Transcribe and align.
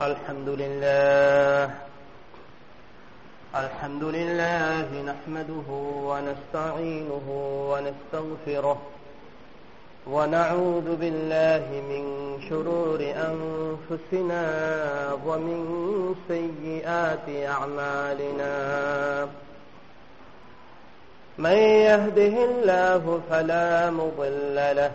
الحمد 0.00 0.48
لله. 0.48 1.70
الحمد 3.54 4.04
لله 4.04 4.88
نحمده 5.02 5.68
ونستعينه 6.08 7.26
ونستغفره 7.72 8.78
ونعوذ 10.06 10.96
بالله 10.96 11.64
من 11.90 12.04
شرور 12.48 13.00
أنفسنا 13.02 14.44
ومن 15.26 15.60
سيئات 16.28 17.26
أعمالنا. 17.48 18.54
من 21.38 21.58
يهده 21.88 22.34
الله 22.44 23.20
فلا 23.30 23.90
مضل 23.90 24.56
له 24.56 24.92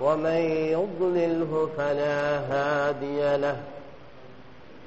ومن 0.00 0.40
يضلله 0.72 1.68
فلا 1.76 2.38
هادي 2.38 3.36
له. 3.36 3.56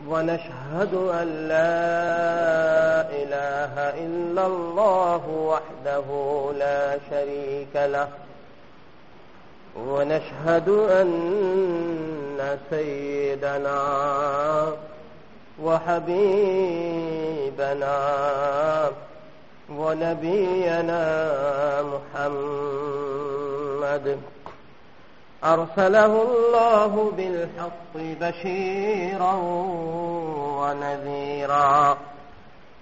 ونشهد 0.08 0.94
أن 0.94 1.28
لا 1.48 1.72
إله 3.22 3.74
إلا 4.06 4.46
الله 4.46 5.24
وحده 5.28 6.08
لا 6.58 6.98
شريك 7.10 7.76
له. 7.76 8.08
ونشهد 9.78 10.70
أن 10.70 12.58
سيدنا 12.70 13.82
وحبيبنا 15.64 16.52
ونبينا 19.78 21.04
محمد 21.82 23.02
أرسله 25.44 26.22
الله 26.22 27.12
بالحق 27.18 27.96
بشيرا 27.96 29.34
ونذيرا 30.60 31.98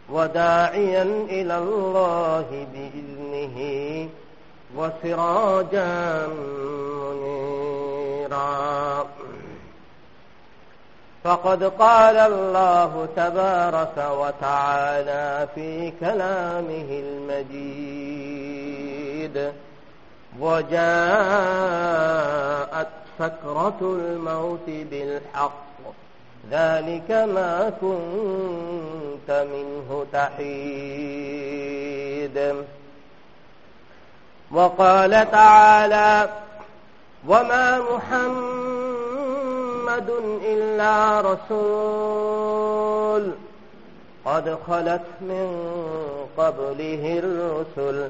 وداعيا 0.09 1.03
إلى 1.29 1.57
الله 1.57 2.67
بإذنه 2.73 3.57
وسراجا 4.75 6.27
منيرا. 7.11 7.79
فقد 11.23 11.63
قال 11.63 12.15
الله 12.15 13.07
تبارك 13.15 13.97
وتعالى 14.19 15.47
في 15.55 15.93
كلامه 15.99 17.03
المجيد 17.03 18.39
وجاءت 20.39 20.79
سكرة 23.19 23.79
الموت 23.81 24.67
بالحق. 24.67 25.69
ذلك 26.51 27.11
ما 27.11 27.73
كنت 27.81 29.47
منه 29.51 30.05
تحيد. 30.13 31.79
وقال 34.51 35.31
تعالى 35.31 36.29
وما 37.27 37.79
محمد 37.79 38.49
إلا 40.43 41.21
رسول 41.21 43.31
قد 44.25 44.57
خلت 44.67 45.01
من 45.21 45.47
قبله 46.37 47.19
الرسل 47.23 48.09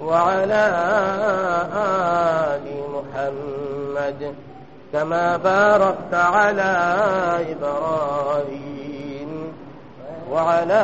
وعلى 0.00 0.64
آل 2.54 2.66
محمد 2.94 4.34
كما 4.92 5.36
باركت 5.36 6.14
على 6.14 6.72
إبراهيم 7.52 9.30
وعلى 10.32 10.82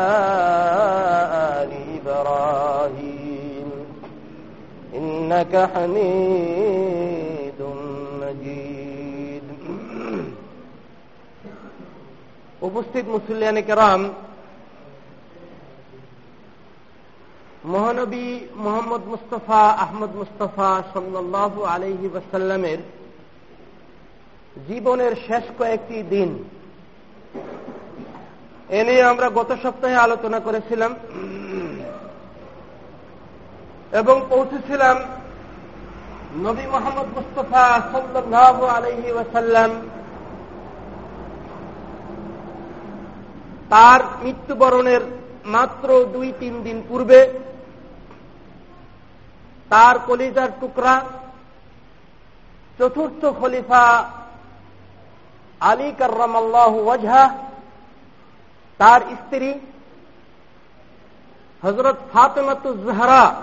آل 1.60 1.72
إبراهيم 1.98 3.70
إنك 4.94 5.68
حميد 5.74 7.60
مجيد 8.22 8.80
উপস্থিত 12.68 13.04
মুসলিয়ান 13.14 13.56
কেরাম 13.68 14.00
মহানবী 17.75 18.27
মোহাম্মদ 18.55 19.03
মুস্তফা 19.05 19.61
আহমদ 19.85 20.11
মুস্তফা 20.15 20.69
সাল্লাহ 20.93 21.53
আলহি 21.63 22.07
ওয়াসাল্লামের 22.13 22.79
জীবনের 24.67 25.13
শেষ 25.27 25.45
কয়েকটি 25.57 25.97
দিন। 26.03 26.29
এ 28.69 28.79
নিয়ে 28.83 29.03
আমরা 29.03 29.27
গত 29.29 29.49
সপ্তাহে 29.63 29.97
আলোচনা 29.97 30.39
করেছিলাম 30.39 30.91
এবং 33.91 34.15
পৌঁছেছিলাম 34.29 34.97
নবী 36.43 36.65
মোহাম্মদ 36.65 37.07
মুস্তফা 37.17 37.65
সাল্লাহ 37.91 38.57
আলহি 38.75 39.09
ওয়াসাল্লাম 39.11 39.71
তার 43.69 44.01
মৃত্যুবরণের 44.23 45.03
মাত্র 45.45 45.87
দুই 46.13 46.29
তিন 46.39 46.53
দিন 46.63 46.77
পূর্বে 46.89 47.19
তার 49.69 49.99
কলিজার 50.07 50.49
টুকরা। 50.59 51.01
চতুর্থ 52.77 53.25
খলিফা 53.25 54.09
আলী 55.59 55.91
কার্রামাল্লাহ 55.97 56.75
ওয়াজহা, 56.75 57.37
তার 58.77 59.01
স্ত্রী 59.01 59.53
হজরত 61.63 61.97
ফাতেমাতুজহারা 62.13 63.35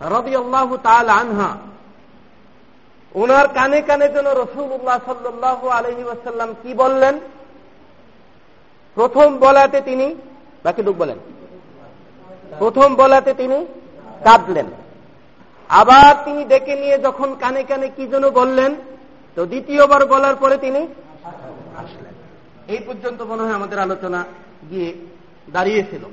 রবি 0.00 0.36
আল্লাহ 0.36 0.76
তাল 0.76 1.08
আনহা। 1.08 1.56
উনার 3.14 3.48
কানে 3.48 3.82
কানে 3.82 4.08
যেন 4.08 4.26
রসুল্লাহ 4.26 4.98
সাল্লাহ 5.06 5.68
আলহি 5.68 6.04
ওয়াসাল্লাম 6.04 6.54
কি 6.62 6.74
বললেন? 6.74 7.20
প্রথম 8.94 9.38
বলাতে 9.38 9.80
তিনি, 9.80 10.14
বাকি 10.64 10.82
লোক 10.82 10.96
বলেন। 10.96 11.18
প্রথম 12.58 12.94
বলাতে 12.94 13.34
তিনি 13.34 13.66
কাঁদলেন। 14.24 14.66
আবার 15.70 16.12
তিনি 16.24 16.44
ডেকে 16.44 16.74
নিয়ে 16.74 16.98
যখন 16.98 17.36
কানে 17.40 17.62
কানে 17.64 17.88
কি 17.88 18.06
যেন 18.06 18.30
বললেন, 18.30 18.74
তো 19.36 19.46
দ্বিতীয়বার 19.46 20.06
বলার 20.06 20.36
পরে 20.36 20.56
তিনি 20.58 20.82
আসলেন। 21.82 22.14
এই 22.68 22.80
পর্যন্ত 22.86 23.22
মনে 23.22 23.42
হয় 23.42 23.54
আমাদের 23.54 23.78
আলোচনা 23.78 24.24
গিয়ে 24.70 24.92
দাঁড়িয়েছিল। 25.52 26.04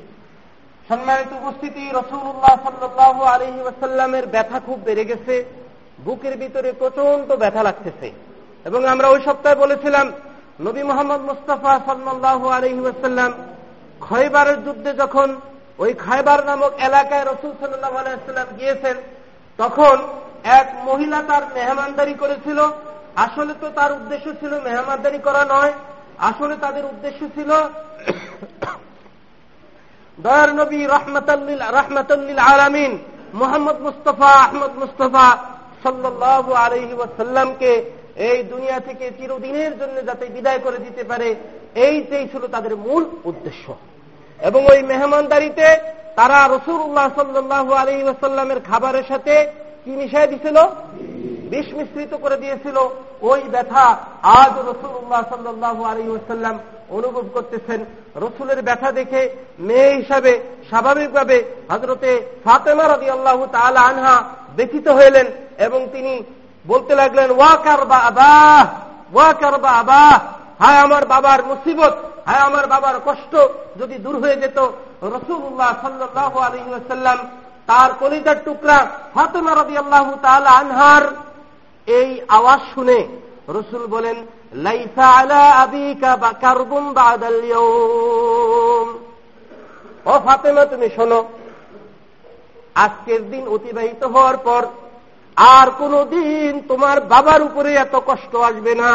সম্মানিত 0.89 1.31
উপস্থিতি 1.42 1.83
রসুল্লাহ 2.00 2.56
সাল্লাহ 2.65 3.24
আলহি 3.33 3.62
ওয়াসাল্লামের 3.62 4.25
ব্যথা 4.27 4.59
খুব 4.59 4.80
বেড়ে 4.88 5.06
গেছে, 5.06 5.45
বুকের 6.06 6.38
ভিতরে 6.38 6.71
প্রচণ্ড 6.71 7.36
ব্যথা 7.36 7.63
লাগতেছে। 7.63 8.12
এবং 8.65 8.86
আমরা 8.86 9.07
ওই 9.07 9.19
সপ্তাহে 9.25 9.56
বলেছিলাম, 9.56 10.12
নবী 10.62 10.83
মোহাম্মদ 10.83 11.21
মুস্তাফা 11.30 11.74
সাল্লাহ 11.86 12.39
আলহি 12.48 12.80
ওয়াসাল্লাম 12.80 13.31
খয়বারের 14.01 14.63
যুদ্ধে 14.63 14.94
যখন 14.94 15.36
ওই 15.80 15.94
খায়বার 15.94 16.45
নামক 16.45 16.71
এলাকায় 16.88 17.25
রসুল 17.25 17.51
সাল্লাহ 17.62 17.94
আলাইসাল্লাম 17.95 18.48
গিয়েছেন 18.59 18.95
তখন 19.62 19.98
এক 20.44 20.74
মহিলা 20.84 21.24
তার 21.28 21.42
মেহমানদারি 21.54 22.13
করেছিল। 22.13 22.60
আসলে 23.16 23.54
তো 23.62 23.69
তার 23.69 23.92
উদ্দেশ্য 23.92 24.31
ছিল 24.40 24.60
মেহমানদারি 24.60 25.18
করা 25.18 25.46
নয়। 25.50 25.74
আসলে 26.18 26.56
তাদের 26.62 26.86
উদ্দেশ্য 26.86 27.25
ছিল 27.36 27.52
দয়ার 30.19 30.56
নবী 30.56 30.86
রহমতাল্লিল 30.86 31.62
রহমতাল্লিল 31.62 32.38
আলামিন 32.38 32.98
মোহাম্মদ 33.34 33.81
মুস্তফা 33.81 34.25
আহমদ 34.25 34.75
মুস্তফা 34.75 35.38
সাল্লাহ 35.84 36.54
আলহি 36.54 36.94
ওয়াসাল্লামকে 36.94 37.92
এই 38.16 38.44
দুনিয়া 38.44 38.80
থেকে 38.80 39.12
চিরদিনের 39.18 39.80
জন্য 39.80 40.06
যাতে 40.06 40.25
বিদায় 40.25 40.60
করে 40.60 40.78
দিতে 40.78 41.04
পারে 41.04 41.36
এইটাই 41.75 42.28
ছিল 42.28 42.48
তাদের 42.48 42.78
মূল 42.78 43.06
উদ্দেশ্য। 43.24 43.75
এবং 44.40 44.66
ওই 44.66 44.84
মেহমানদারিতে 44.84 45.78
তারা 46.21 46.39
রসুল্লাহ 46.47 47.07
সাল্লাহ 47.15 47.65
আলহি 47.81 48.03
ওয়াসাল্লামের 48.03 48.59
খাবারের 48.69 49.03
সাথে 49.07 49.35
কি 49.83 49.91
মিশাই 49.91 50.27
দিছিল? 50.27 50.57
বিষ 51.51 51.68
মিশ্রিত 51.73 52.13
করে 52.13 52.38
দিয়েছিল। 52.38 52.77
ওই 53.21 53.41
ব্যথা 53.53 53.85
আজ 54.23 54.53
রসুল্লাহ 54.71 55.21
সাল্লাহ 55.29 55.83
আলী 55.83 56.03
ওসাল্লাম 56.09 56.59
অনুভব 56.89 57.25
করতেছেন। 57.33 57.85
রসুলের 58.15 58.62
ব্যথা 58.62 58.91
দেখে 58.91 59.21
মেয়ে 59.59 59.89
হিসাবে 59.95 60.39
স্বাভাবিকভাবে 60.69 61.38
হজরতে 61.69 62.12
ফাতেমা 62.44 62.83
রবি 62.83 63.09
আল্লাহ 63.09 63.45
তালা 63.51 63.81
আনহা 63.81 64.15
ব্যথিত 64.56 64.88
হইলেন 64.88 65.27
এবং 65.65 65.88
তিনি 65.91 66.13
বলতে 66.67 66.95
লাগলেন 66.95 67.29
ওয়াকার 67.31 67.85
বা 67.85 67.97
আবাহ 67.97 68.65
ওয়াকার 69.13 69.56
বা 69.57 69.69
আবাহ 69.69 70.19
হায় 70.59 70.79
আমার 70.85 71.06
বাবার 71.06 71.39
মুসিবত, 71.45 71.94
হায় 72.25 72.44
আমার 72.50 72.67
বাবার 72.67 72.97
কষ্ট 73.06 73.33
যদি 73.79 73.95
দূর 73.95 74.15
হয়ে 74.19 74.35
যেত 74.35 74.59
রসুল্লাহ 75.01 75.71
সাল্লাহ 75.83 76.31
আলী 76.45 76.59
ওসাল্লাম 76.80 77.19
তার 77.69 77.89
কলিজার 78.01 78.39
টুকরা 78.45 78.77
ফাতেমা 79.13 79.51
রবি 79.62 79.75
আল্লাহ 79.83 80.07
তালা 80.25 80.51
আনহার 80.62 81.03
এই 81.88 82.09
আওয়াজ 82.38 82.62
শুনে 82.74 83.00
রসুল 83.57 83.83
বলেন, 83.95 84.18
লাইসা 84.65 85.07
আলা 85.19 85.44
আবিকা 85.63 86.12
বা 86.21 86.31
কারবুম 86.44 86.86
ও 90.12 90.13
ফাতেমা, 90.25 90.63
তুমি 90.71 90.88
শোনো, 90.98 91.19
আজকের 92.86 93.21
দিন 93.31 93.44
অতিবাহিত 93.56 94.01
হওয়ার 94.13 94.38
পর 94.48 94.63
আর 95.38 95.68
কোন 95.80 95.94
দিন 96.15 96.53
তোমার 96.69 96.98
বাবার 97.12 97.42
উপরে 97.50 97.71
এত 97.86 97.95
কষ্ট 98.09 98.33
আসবে 98.50 98.74
না। 98.81 98.92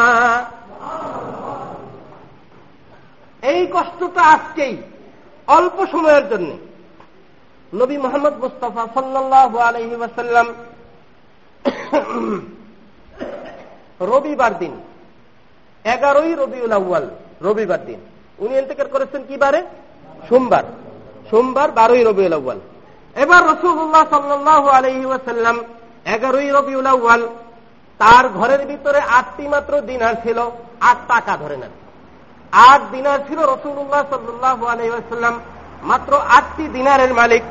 এই 3.43 3.61
কষ্টটা 3.75 4.23
আজকেই 4.35 4.75
অল্প 5.49 5.77
সময়ের 5.93 6.25
জন্য। 6.33 6.51
নবী 7.73 7.97
মোহাম্মদ 8.05 8.35
মুস্তফা 8.45 8.83
সাল্লাহ 8.95 9.51
আলহি 9.69 9.95
ওয়াসাল্লাম 10.01 10.47
রবিবার 14.01 14.53
দিন, 14.59 14.75
এগারোই 15.85 16.33
রবিউল 16.43 16.75
আউ্য়াল, 16.79 17.07
রবিবার 17.47 17.81
দিন। 17.89 18.01
উনি 18.43 18.55
এতেকার 18.57 18.89
করেছেন 18.95 19.23
কি 19.29 19.37
বারে 19.45 19.61
সোমবার। 20.29 20.65
সোমবার 21.31 21.69
বারোই 21.79 22.03
রবিউল 22.09 22.35
আউ্য়াল। 22.39 22.61
এবার 23.17 23.43
রসুল্লাহ 23.53 24.05
সাল্লাহ 24.15 24.63
আলহি 24.79 25.05
ওয়াসাল্লাম 25.11 25.57
এগারোই 26.15 26.49
রবিউল 26.59 26.89
আউ্য়াল, 26.95 27.23
তার 28.01 28.25
ঘরের 28.39 28.63
ভিতরে 28.71 29.01
আটটি 29.19 29.45
মাত্র 29.53 29.73
দিনার 29.89 30.15
ছিল, 30.25 30.39
আট 30.91 30.99
টাকা 31.09 31.33
ধরে 31.43 31.57
নেন। 31.63 31.73
আট 32.53 32.81
দিনার 32.93 33.21
ছিল 33.29 33.39
রসুল্লাহ 33.39 34.03
সাল্লাহ 34.11 34.67
আলহিহাসাল্লাম 34.67 35.41
মাত্র 35.83 36.13
আটটি 36.17 36.69
দিনারের 36.69 37.15
মালিক। 37.15 37.43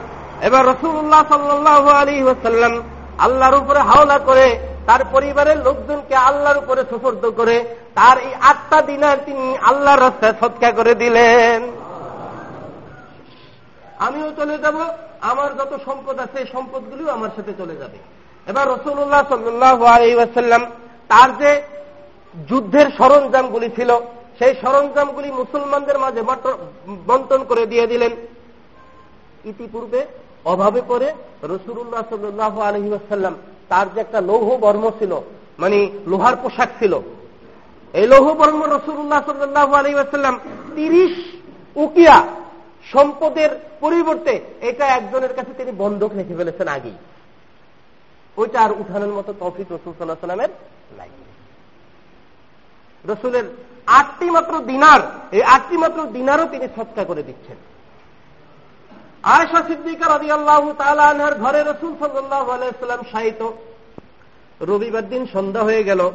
এবার 0.42 0.63
রসুল্লাহ 0.68 1.24
সাল্লাহ 1.27 1.83
আলী 1.89 2.24
ওয়াসাল্লাম 2.24 2.83
আল্লাহর 3.19 3.56
উপরে 3.56 3.80
হাওলা 3.80 4.19
করে, 4.19 4.59
তার 4.88 5.01
পরিবারের 5.12 5.57
লোকজনকে 5.57 6.15
আল্লাহর 6.15 6.57
উপরে 6.57 6.81
সুপর্দ 6.89 7.30
করে, 7.30 7.75
তার 7.95 8.18
এই 8.18 8.33
আটটা 8.42 8.81
দিনার 8.81 9.18
তিনি 9.25 9.57
আল্লাহর 9.57 10.03
রাস্তায় 10.06 10.33
সৎকা 10.39 10.71
করে 10.71 10.94
দিলেন। 10.95 11.71
আমিও 14.00 14.31
চলে 14.39 14.57
যাব, 14.57 14.77
আমার 15.21 15.50
যত 15.57 15.77
সম্পদ 15.86 16.19
আছে 16.19 16.39
এই 16.39 16.47
সম্পদগুলিও 16.53 17.09
আমার 17.12 17.30
সাথে 17.36 17.53
চলে 17.57 17.75
যাবে। 17.75 17.97
এবার 18.47 18.65
রসুল্লাহ 18.68 19.24
সাল্লাম 19.30 20.63
তার 21.07 21.38
যে 21.38 21.62
যুদ্ধের 22.50 22.88
সরঞ্জামগুলি 22.97 23.69
ছিল 23.69 23.92
সেই 24.40 24.54
সরঞ্জামগুলি 24.62 25.30
মুসলমানদের 25.32 25.98
মাঝে 26.04 26.22
বন্টন 27.08 27.42
করে 27.50 27.64
দিয়ে 27.72 27.86
দিলেন। 27.92 28.14
ইতিপূর্বে 29.52 30.02
অভাবে 30.52 30.82
পড়ে 30.88 31.10
রসুল্লাহ 31.54 32.04
সাল্লাহ 32.10 32.54
আলহি 32.68 32.90
আসাল্লাম 32.94 33.36
তার 33.70 33.88
যে 33.94 34.00
একটা 34.02 34.20
লৌহ 34.30 34.50
বর্ম 34.64 34.86
ছিল 35.00 35.12
মানে 35.60 35.78
লোহার 36.12 36.36
পোশাক 36.44 36.70
ছিল, 36.80 36.94
এই 37.94 38.06
লৌহ 38.14 38.28
বর্ম 38.42 38.62
রসুল্লাহ 38.76 39.22
সাল্লাহ 39.26 39.68
আলহিম 39.80 40.00
তিরিশ 40.76 41.16
উকিয়া 41.84 42.18
সম্পদের 42.94 43.52
পরিবর্তে 43.80 44.34
এটা 44.70 44.86
একজনের 44.98 45.34
কাছে 45.38 45.52
তিনি 45.58 45.72
বন্ধক 45.81 46.12
রেখে 46.16 46.36
ফেলেছেন 46.40 46.68
আগেই। 46.68 46.98
ওইটা 48.38 48.58
আর 48.62 48.72
উঠানোর 48.81 49.14
মতো 49.18 49.31
তৌফিক 49.40 49.68
রসুল 49.72 49.94
সাল্লাহ 49.98 50.24
সাল্লামের 50.26 50.52
নাই। 50.98 51.12
রসুলের 53.06 53.46
আটটি 53.88 54.30
মাত্র 54.30 54.60
দিনার, 54.60 55.02
এই 55.32 55.44
আটটি 55.44 55.78
মাত্র 55.78 56.06
দিনারও 56.06 56.46
তিনি 56.46 56.68
সৎকা 56.76 57.04
করে 57.04 57.24
দিচ্ছেন। 57.24 57.58
আয়সা 59.24 59.62
সিদ্দিকা 59.68 60.06
রবি 60.06 60.32
আল্লাহ 60.32 60.74
তালার 60.78 61.36
ঘরে 61.36 61.62
রসুল 61.64 61.94
সাল্লাহ 62.00 62.50
আলাইসাল্লাম 62.50 63.02
সাহিত 63.12 63.42
রবিবার 64.62 65.10
দিন 65.10 65.28
সন্ধ্যা 65.34 65.64
হয়ে 65.64 65.84
গেল। 65.84 66.12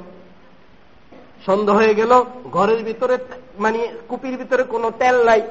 সন্ধ্যা 1.46 1.74
হয়ে 1.74 1.94
গেল, 1.94 2.24
ঘরের 2.52 2.84
ভিতরে 2.84 3.18
মানে 3.58 3.80
কুপির 4.08 4.36
ভিতরে 4.36 4.62
কোনো 4.62 4.90
তেল 4.90 5.24
নাই। 5.24 5.42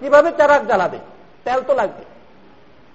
কীভাবে 0.00 0.30
চারাক 0.38 0.66
জ্বালাবে? 0.66 0.98
তেল 1.44 1.60
তো 1.68 1.74
লাগবে। 1.74 2.04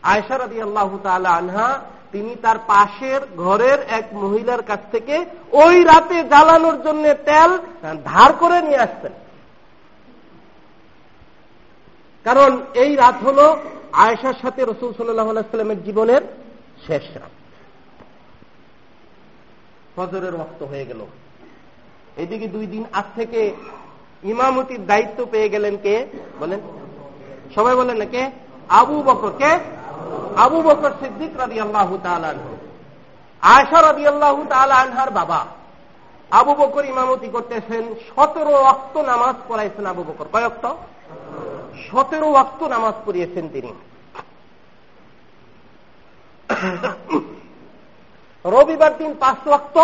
আয়সা 0.03 0.37
রবি 0.37 0.61
আল্লাহ 0.61 0.97
তালা 1.03 1.29
আনহা 1.29 1.79
তিনি 2.13 2.35
তার 2.35 2.59
পাশের 2.67 3.21
ঘরের 3.37 3.79
এক 3.89 4.13
মহিলার 4.13 4.63
কাছ 4.63 4.79
থেকে 4.91 5.25
ওই 5.51 5.83
রাতে 5.83 6.23
জ্বালানোর 6.23 6.81
জন্য 6.83 7.13
তেল 7.13 7.57
ধার 8.03 8.33
করে 8.33 8.61
নিয়ে 8.61 8.77
আসতেন। 8.77 9.11
কারণ 12.23 12.61
এই 12.73 12.95
রাত 12.95 13.15
হল 13.23 13.55
আয়েশার 13.91 14.33
সাথে 14.41 14.65
রসুল 14.65 14.93
সাল্লামের 14.93 15.83
জীবনের 15.83 16.21
শেষ 16.87 17.03
রাত। 17.13 17.33
ফজরের 19.95 20.33
রক্ত 20.33 20.63
হয়ে 20.63 20.85
গেল। 20.85 21.05
এদিকে 22.17 22.47
দুই 22.47 22.65
দিন 22.65 22.85
আজ 22.93 23.03
থেকে 23.15 23.53
ইমামতির 24.23 24.85
দায়িত্ব 24.85 25.25
পেয়ে 25.31 25.49
গেলেন 25.49 25.77
কে? 25.77 26.07
বলেন। 26.39 26.59
সবাই 27.55 27.75
বলেন 27.75 27.97
না 27.97 28.05
কে? 28.05 28.31
আবু 28.69 29.03
বকর। 29.03 29.31
কে? 29.37 29.82
আবু 30.37 30.61
বকর 30.61 30.91
সিদ্দিক 30.91 31.37
রাবি 31.37 31.59
আল্লাহ 31.59 31.89
আয়সা 33.41 33.81
রাবি 33.81 34.07
আল্লাহ 34.07 34.35
আনহার 34.61 35.11
বাবা। 35.11 35.45
আবু 36.31 36.53
বকর 36.55 36.85
ইমামতি 36.85 37.27
করতেছেন, 37.27 37.83
সতেরো 38.15 38.53
অক্ত 38.55 38.97
নামাজ 38.97 39.35
পড়াইছেন 39.47 39.85
আবু 39.85 40.03
বকর। 40.03 40.25
কয়ক্ত 40.31 40.65
সতেরো 41.85 42.27
ওয়াক্ত 42.31 42.63
নামাজ 42.63 42.93
পড়িয়েছেন 43.05 43.49
তিনি। 43.53 43.71
রবিবার 48.45 48.97
দিন 48.97 49.11
পাঁচ 49.19 49.47
ওয়াক্ত 49.47 49.77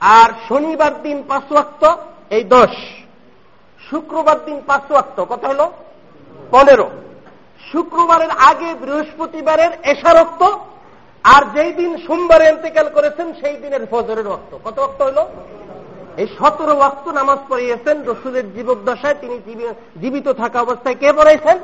আর 0.00 0.30
শনিবার 0.48 1.02
দিন 1.02 1.22
পাঁচ 1.28 1.52
ওয়াক্ত, 1.52 1.82
এই 2.30 2.44
দশ। 2.44 2.74
শুক্রবার 3.90 4.44
দিন 4.44 4.60
পাঁচ 4.66 4.90
ওয়াক্ত, 4.90 5.24
কত 5.24 5.44
হল? 5.44 5.60
পনেরো। 6.50 6.90
শুক্রবারের 7.72 8.30
আগে 8.50 8.74
বৃহস্পতিবারের 8.74 9.72
এশারক্ত 9.84 10.42
আর 11.24 11.42
যেই 11.54 11.72
দিন 11.72 11.92
সোমবারে 12.06 12.44
এন্তেকাল 12.44 12.88
করেছেন, 12.88 13.32
সেই 13.40 13.56
দিনের 13.56 13.86
ফজরের 13.90 14.26
রক্ত। 14.26 14.52
কত 14.64 14.78
রক্ত 14.78 15.02
হলো 15.02 15.24
এই 16.16 16.26
সতেরো 16.26 16.74
ওয়াক্ত 16.76 17.08
নামাজ 17.08 17.38
পড়িয়েছেন 17.48 17.96
রসুলের 18.06 18.46
জীবদ্দশায়। 18.54 19.14
তিনি 19.20 19.36
জীবিত 20.00 20.28
থাকা 20.28 20.58
অবস্থায় 20.60 20.94
কে 20.94 21.12
পড়াইছেন? 21.12 21.58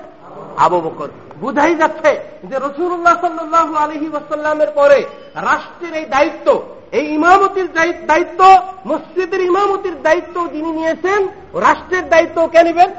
আবু 0.56 0.80
বকর। 0.80 1.08
বুঝাই 1.40 1.74
যাচ্ছে 1.74 2.10
যে 2.44 2.56
রসুল্লাহ 2.56 3.16
সাল্লাহ 3.20 3.68
আলহি 3.74 4.08
ওয়াসাল্লামের 4.08 4.70
পরে 4.74 4.98
রাষ্ট্রের 5.34 5.94
এই 5.94 6.04
দায়িত্ব, 6.04 6.46
এই 6.92 7.06
ইমামতির 7.14 7.68
দায়িত্ব, 8.06 8.40
মসজিদের 8.86 9.40
ইমামতির 9.40 9.96
দায়িত্ব 10.02 10.36
যিনি 10.52 10.70
নিয়েছেন, 10.70 11.20
রাষ্ট্রের 11.66 12.08
দায়িত্ব 12.08 12.46
কে 12.46 12.62
নেবেন? 12.62 12.90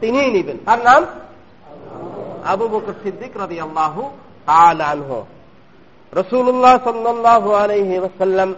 তিনিই 0.00 0.30
নেবেন। 0.30 0.58
তার 0.66 0.78
নাম 0.78 1.06
আবু 2.48 2.68
বকর 2.68 2.92
সিদ্দিক 3.02 3.36
রবি 3.36 3.60
আল্লাহ 3.60 4.10
তালানহ 4.46 5.24
রসুল্লাহ 6.12 6.74
সাল্লাহ 6.84 7.52
আলহি 7.52 7.98
ওয়াসাল্লাম 7.98 8.54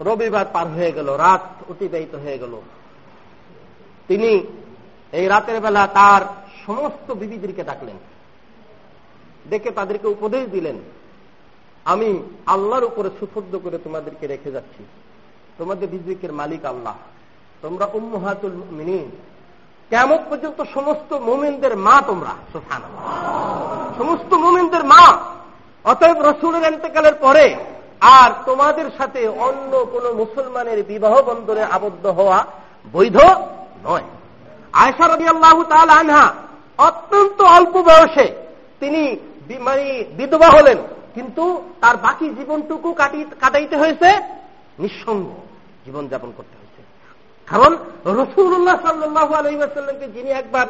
রবিবার 0.00 0.46
পার 0.52 0.66
হয়ে 0.66 0.92
গেল, 0.92 1.08
রাত 1.16 1.70
অতিবাহিত 1.70 2.14
হয়ে 2.14 2.38
গেল। 2.38 2.60
তিনি 4.08 4.46
এই 5.12 5.28
রাতের 5.28 5.60
বেলা 5.60 5.86
তার 5.86 6.22
সমস্ত 6.66 7.12
বিবিদেরকে 7.12 7.64
ডাকলেন। 7.64 7.96
ডেকে 9.50 9.70
তাদেরকে 9.70 10.08
উপদেশ 10.08 10.48
দিলেন, 10.48 10.76
আমি 11.84 12.22
আল্লাহর 12.46 12.84
উপরে 12.84 13.10
সুফদ্দ 13.20 13.58
করে 13.58 13.78
তোমাদেরকে 13.78 14.26
রেখে 14.26 14.50
যাচ্ছি। 14.52 14.84
তোমাদের 15.58 15.90
রিজিকের 15.90 16.32
মালিক 16.32 16.64
আল্লাহ। 16.64 16.96
তোমরা 17.62 17.86
উম্মহাতুল 17.86 18.58
মিনিন 18.70 19.10
কেমন 19.92 20.20
পর্যন্ত 20.30 20.58
সমস্ত 20.74 21.10
মোমেনদের 21.28 21.74
মা 21.86 21.96
তোমরা? 22.06 22.32
সুফান 22.52 22.82
সমস্ত 23.98 24.30
মোমেনদের 24.44 24.84
মা। 24.92 25.04
অতএব 25.84 26.18
রসুলের 26.28 26.64
এন্তেকালের 26.70 27.16
পরে 27.24 27.46
আর 28.20 28.30
তোমাদের 28.46 28.88
সাথে 28.98 29.20
অন্য 29.46 29.72
কোন 29.92 30.04
মুসলমানের 30.20 30.78
বিবাহ 30.90 31.14
বন্ধনে 31.22 31.62
আবদ্ধ 31.76 32.04
হওয়া 32.18 32.38
বৈধ 32.92 33.18
নয়। 33.86 34.06
আয়সা 34.82 35.04
রবি 35.06 35.26
আল্লাহ 35.28 35.56
আনহা 36.00 36.26
অত্যন্ত 36.88 37.38
অল্প 37.56 37.74
বয়সে 37.88 38.26
তিনি 38.80 39.02
মানে 39.66 39.86
বিধবা 40.16 40.48
হলেন, 40.56 40.78
কিন্তু 41.14 41.44
তার 41.80 41.96
বাকি 41.96 42.26
জীবনটুকু 42.38 42.88
কাটাইতে 43.40 43.76
হয়েছে 43.76 44.08
নিঃসঙ্গ 44.78 45.26
জীবনযাপন 45.86 46.30
করতে 46.36 46.54
কারণ 47.50 47.72
রসুল্লাহ 48.20 48.76
সাল্লাহ 48.86 49.28
আলহিমাসাল্লামকে 49.40 50.06
যিনি 50.16 50.30
একবার 50.40 50.66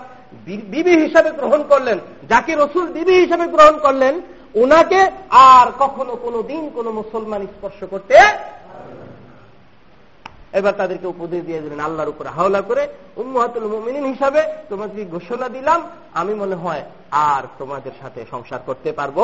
বিবি 0.73 0.95
হিসাবে 1.05 1.31
গ্রহণ 1.39 1.61
করলেন, 1.73 1.99
যাকে 2.31 2.53
রসুল 2.55 2.87
বিবি 2.97 3.15
হিসাবে 3.23 3.47
গ্রহণ 3.55 3.77
করলেন 3.85 4.15
ওনাকে 4.63 5.01
আর 5.31 5.67
কখনো 5.83 6.13
কোনো 6.25 6.39
দিন 6.51 6.63
কোন 6.77 6.87
মুসলমান 7.01 7.43
স্পর্শ 7.55 7.81
করতে 7.93 8.15
এবার 10.59 10.75
তাদেরকে 10.81 11.07
উপদেশ 11.15 11.41
দিয়ে 11.49 11.63
দিলেন, 11.63 11.81
আল্লাহর 11.81 12.13
উপরে 12.15 12.29
হাওলা 12.37 12.61
করে 12.69 12.83
উম্মাতুল 13.23 13.67
মুমিনিন 13.75 14.05
হিসাবে 14.13 14.41
তোমাকে 14.71 15.05
ঘোষণা 15.15 15.47
দিলাম, 15.49 15.81
আমি 16.21 16.33
মনে 16.43 16.57
হয় 16.63 16.83
আর 17.11 17.43
তোমাদের 17.59 17.95
সাথে 18.01 18.21
সংসার 18.33 18.61
করতে 18.69 18.91
পারব। 18.99 19.19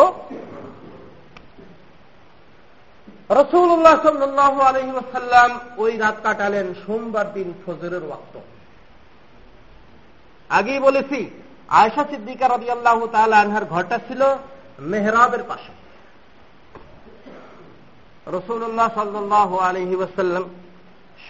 রসুল্লাহ 3.31 4.03
সাল্লাহ 4.03 4.61
আলহিমাসাল্লাম 4.61 5.61
ওই 5.77 5.97
রাত 5.97 6.17
কাটালেন 6.23 6.75
সোমবার 6.87 7.33
দিন 7.33 7.55
ফজরের 7.67 8.05
ওয়াক্ত। 8.05 8.39
আগেই 10.51 10.79
বলেছি 10.79 11.31
আয়সা 11.69 12.05
সিদ্দিকা 12.11 12.49
রবি 12.49 12.71
আল্লাহ 12.71 12.97
আনহার 13.25 13.65
ঘরটা 13.65 13.99
ছিল 14.09 14.23
মেহরাবের 14.79 15.43
পাশে। 15.43 15.73
রসুল্লাহ 18.27 18.89
সাল্লাহ 18.95 19.51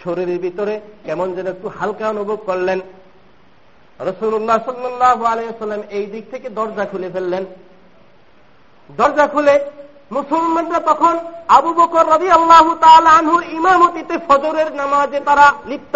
শরীরের 0.03 0.39
ভিতরে 0.39 0.81
কেমন 1.05 1.35
যেন 1.35 1.47
একটু 1.47 1.67
হালকা 1.67 2.09
অনুভব 2.09 2.35
করলেন। 2.35 2.79
রসুল্লাহ 3.99 4.57
সাল্লাহ 4.65 5.23
আলহাম 5.23 5.81
এই 5.89 6.05
দিক 6.05 6.31
থেকে 6.31 6.49
দরজা 6.49 6.85
খুলে 6.85 7.09
ফেললেন। 7.09 7.45
দরজা 8.97 9.27
খুলে 9.27 9.59
মুসলমানরা 10.11 10.79
তখন 10.91 11.15
আবু 11.57 11.71
বকর 11.79 12.05
রবি 12.13 12.29
আল্লাহ 12.37 12.65
আনহুর 13.17 13.43
ইমামতিতে 13.57 14.15
ফজরের 14.27 14.69
নামাজে 14.81 15.19
তারা 15.27 15.45
লিপ্ত। 15.69 15.95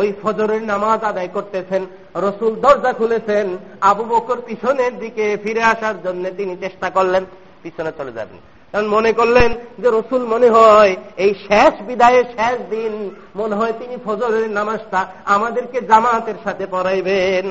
ওই 0.00 0.08
ফজরের 0.22 0.62
নামাজ 0.72 1.00
আদায় 1.10 1.30
করতেছেন, 1.36 1.82
রসুল 2.26 2.52
দরজা 2.64 2.92
খুলেছেন, 2.92 3.46
আবু 3.90 4.04
বকর 4.12 4.38
পিছনের 4.46 4.92
দিকে 5.02 5.26
ফিরে 5.42 5.62
আসার 5.72 5.96
জন্য 6.04 6.24
তিনি 6.38 6.54
চেষ্টা 6.56 6.88
করলেন, 6.90 7.22
পিছনে 7.62 7.90
চলে 7.98 8.12
যাবেন 8.18 8.38
কারণ 8.72 8.86
মনে 8.96 9.10
করলেন 9.12 9.50
যে 9.78 9.88
রসুল 9.98 10.22
মনে 10.26 10.48
হয় 10.56 10.92
এই 11.24 11.32
শেষ 11.46 11.74
বিদায়ের 11.88 12.26
শেষ 12.36 12.56
দিন, 12.74 12.92
মনে 13.36 13.54
হয় 13.58 13.74
তিনি 13.80 13.96
ফজরের 14.06 14.50
নামাজটা 14.50 15.00
আমাদেরকে 15.34 15.78
জামাতের 15.90 16.38
সাথে 16.44 16.64
পড়াইবেন। 16.74 17.46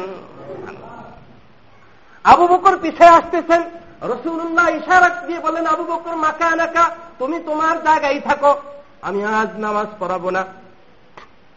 আবু 2.26 2.46
বকর 2.48 2.76
পিছিয়ে 2.84 3.16
আসতেছেন 3.20 3.62
রসুল্লাহ 4.02 4.68
ইশারা 4.80 5.10
দিয়ে 5.28 5.40
বলেন, 5.40 5.66
আবু 5.74 5.84
বকর 5.84 6.16
মাকা 6.26 6.50
নাকা 6.56 6.86
তুমি 7.20 7.38
তোমার 7.40 7.76
জায়গায় 7.84 8.20
থাকো। 8.20 8.54
আমি 9.08 9.20
আজ 9.26 9.50
নামাজ 9.66 9.88
পড়াবো 10.00 10.30
না। 10.36 10.44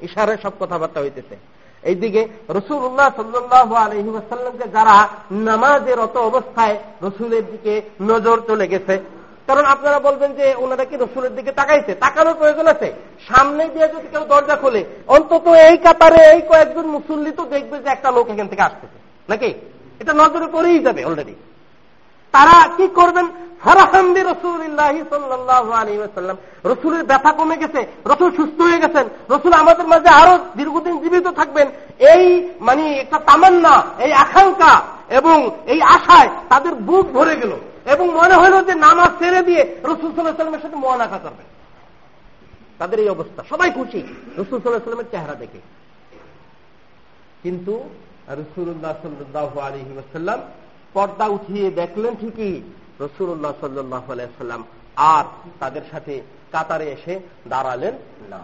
ইশারে 0.01 0.35
সব 0.43 0.53
কথাবার্তা 0.61 1.01
হইতেছে। 1.01 1.37
এইদিকে 1.83 2.23
রসুল্লাহ 2.49 3.09
সাল্লাহ 3.17 3.69
আলহিমাসাল্লামকে 3.85 4.67
যারা 4.77 4.97
নামাজের 5.49 5.99
অত 6.07 6.17
অবস্থায় 6.17 6.77
রসুলের 7.03 7.45
দিকে 7.53 7.75
নজর 8.11 8.37
চলে 8.49 8.67
গেছে, 8.69 8.95
কারণ 9.49 9.65
আপনারা 9.65 9.99
বলবেন 10.07 10.31
যে 10.35 10.47
ওনারা 10.59 10.85
কি 10.85 10.97
রসুলের 10.97 11.35
দিকে 11.35 11.53
তাকাইছে? 11.53 11.93
তাকানোর 11.95 12.39
প্রয়োজন 12.41 12.67
আছে। 12.75 12.89
সামনে 13.29 13.63
দিয়ে 13.75 13.89
যদি 13.95 14.07
কেউ 14.13 14.25
দরজা 14.33 14.57
খোলে, 14.63 14.85
অন্তত 15.17 15.47
এই 15.69 15.77
কাতারে 15.85 16.21
এই 16.35 16.41
কয়েকজন 16.51 16.87
মুসল্লি 16.97 17.31
তো 17.39 17.45
দেখবে 17.45 17.77
যে 17.85 17.89
একটা 17.93 18.11
লোক 18.17 18.27
এখান 18.35 18.49
থেকে 18.49 18.63
আসতেছে। 18.63 18.99
নাকি? 19.29 19.51
এটা 20.01 20.13
নজরে 20.13 20.47
পড়েই 20.55 20.79
যাবে 20.87 21.05
অলরেডি 21.05 21.35
তারা 22.33 22.57
কি 22.77 22.87
করবেন? 22.89 23.27
ফরাহামদি 23.65 24.21
রসুল্লাহ 24.21 24.95
সাল্লাম 25.11 26.37
রসুলের 26.65 27.03
ব্যথা 27.05 27.31
কমে 27.33 27.57
গেছে, 27.57 27.81
রসুল 28.07 28.31
সুস্থ 28.37 28.59
হয়ে 28.61 28.83
গেছেন, 28.85 29.07
রসুল 29.31 29.53
আমাদের 29.53 29.87
মাঝে 29.89 30.11
আরও 30.21 30.35
দীর্ঘদিন 30.57 30.95
জীবিত 31.03 31.27
থাকবেন। 31.29 31.69
এই 32.13 32.25
মানে 32.61 32.85
একটা 32.93 33.19
তামান্না, 33.19 33.75
এই 33.99 34.13
আকাঙ্ক্ষা 34.13 34.75
এবং 35.09 35.51
এই 35.67 35.81
আশায় 35.83 36.29
তাদের 36.49 36.75
বুক 36.75 37.07
ভরে 37.07 37.35
গেল 37.37 37.53
এবং 37.93 38.07
মনে 38.09 38.35
হল 38.35 38.55
যে 38.65 38.75
নামাজ 38.75 39.11
ছেড়ে 39.19 39.41
দিয়ে 39.43 39.63
রসুল 39.85 40.11
সাল্লাহ 40.11 40.37
সাল্লামের 40.37 40.63
সাথে 40.63 40.77
মোয়ানাকা 40.77 41.19
করবে। 41.19 41.45
তাদের 42.79 42.99
এই 43.01 43.09
অবস্থা। 43.09 43.41
সবাই 43.49 43.71
খুশি, 43.71 44.01
রসুল 44.39 44.57
সাল্লাহ 44.61 44.85
সাল্লামের 44.85 45.11
চেহারা 45.11 45.35
দেখে। 45.35 45.61
কিন্তু 47.43 47.75
রসুল্লাহ 48.29 48.93
সাল্লাহ 49.03 49.59
আলহি 49.59 49.93
ওসাল্লাম 49.99 50.41
পর্দা 50.95 51.27
উঠিয়ে 51.27 51.71
দেখলেন 51.71 52.15
ঠিকই 52.15 52.55
রসুল্লাহ 53.01 53.53
সাল্লাম। 53.61 54.65
আর 54.97 55.25
তাদের 55.61 55.83
সাথে 55.91 56.23
কাতারে 56.53 56.87
এসে 56.91 57.21
দাঁড়ালেন 57.49 57.95
না। 58.31 58.41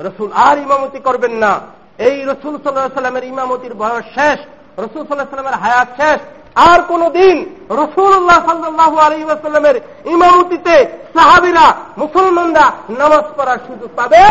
রসুল 0.00 0.32
আর 0.32 0.58
ইমামতি 0.58 0.98
করবেন 0.98 1.32
না। 1.32 1.60
এই 1.98 2.16
রসুল 2.24 2.54
সাল্লাহ 2.62 2.94
সাল্লামের 2.94 3.24
ইমামতির 3.24 3.74
বয়স 3.74 4.04
শেষ, 4.14 4.38
রসুল 4.78 5.02
সাল্লাহ 5.06 5.30
সাল্লামের 5.30 5.60
হায়াত 5.60 5.88
শেষ। 6.00 6.20
আর 6.54 6.82
কোন 6.82 7.08
দিন 7.08 7.36
রসুল্লাহ 7.70 8.38
সাল্লাহ 8.46 8.96
আলহিমের 8.96 9.76
ইমামতিতে 10.04 10.76
সাহাবিরা, 11.14 11.66
মুসলমানরা 11.98 12.66
নামাজ 12.98 13.24
পড়ার 13.36 13.58
সুযোগ 13.66 13.90
পাবে? 13.96 14.22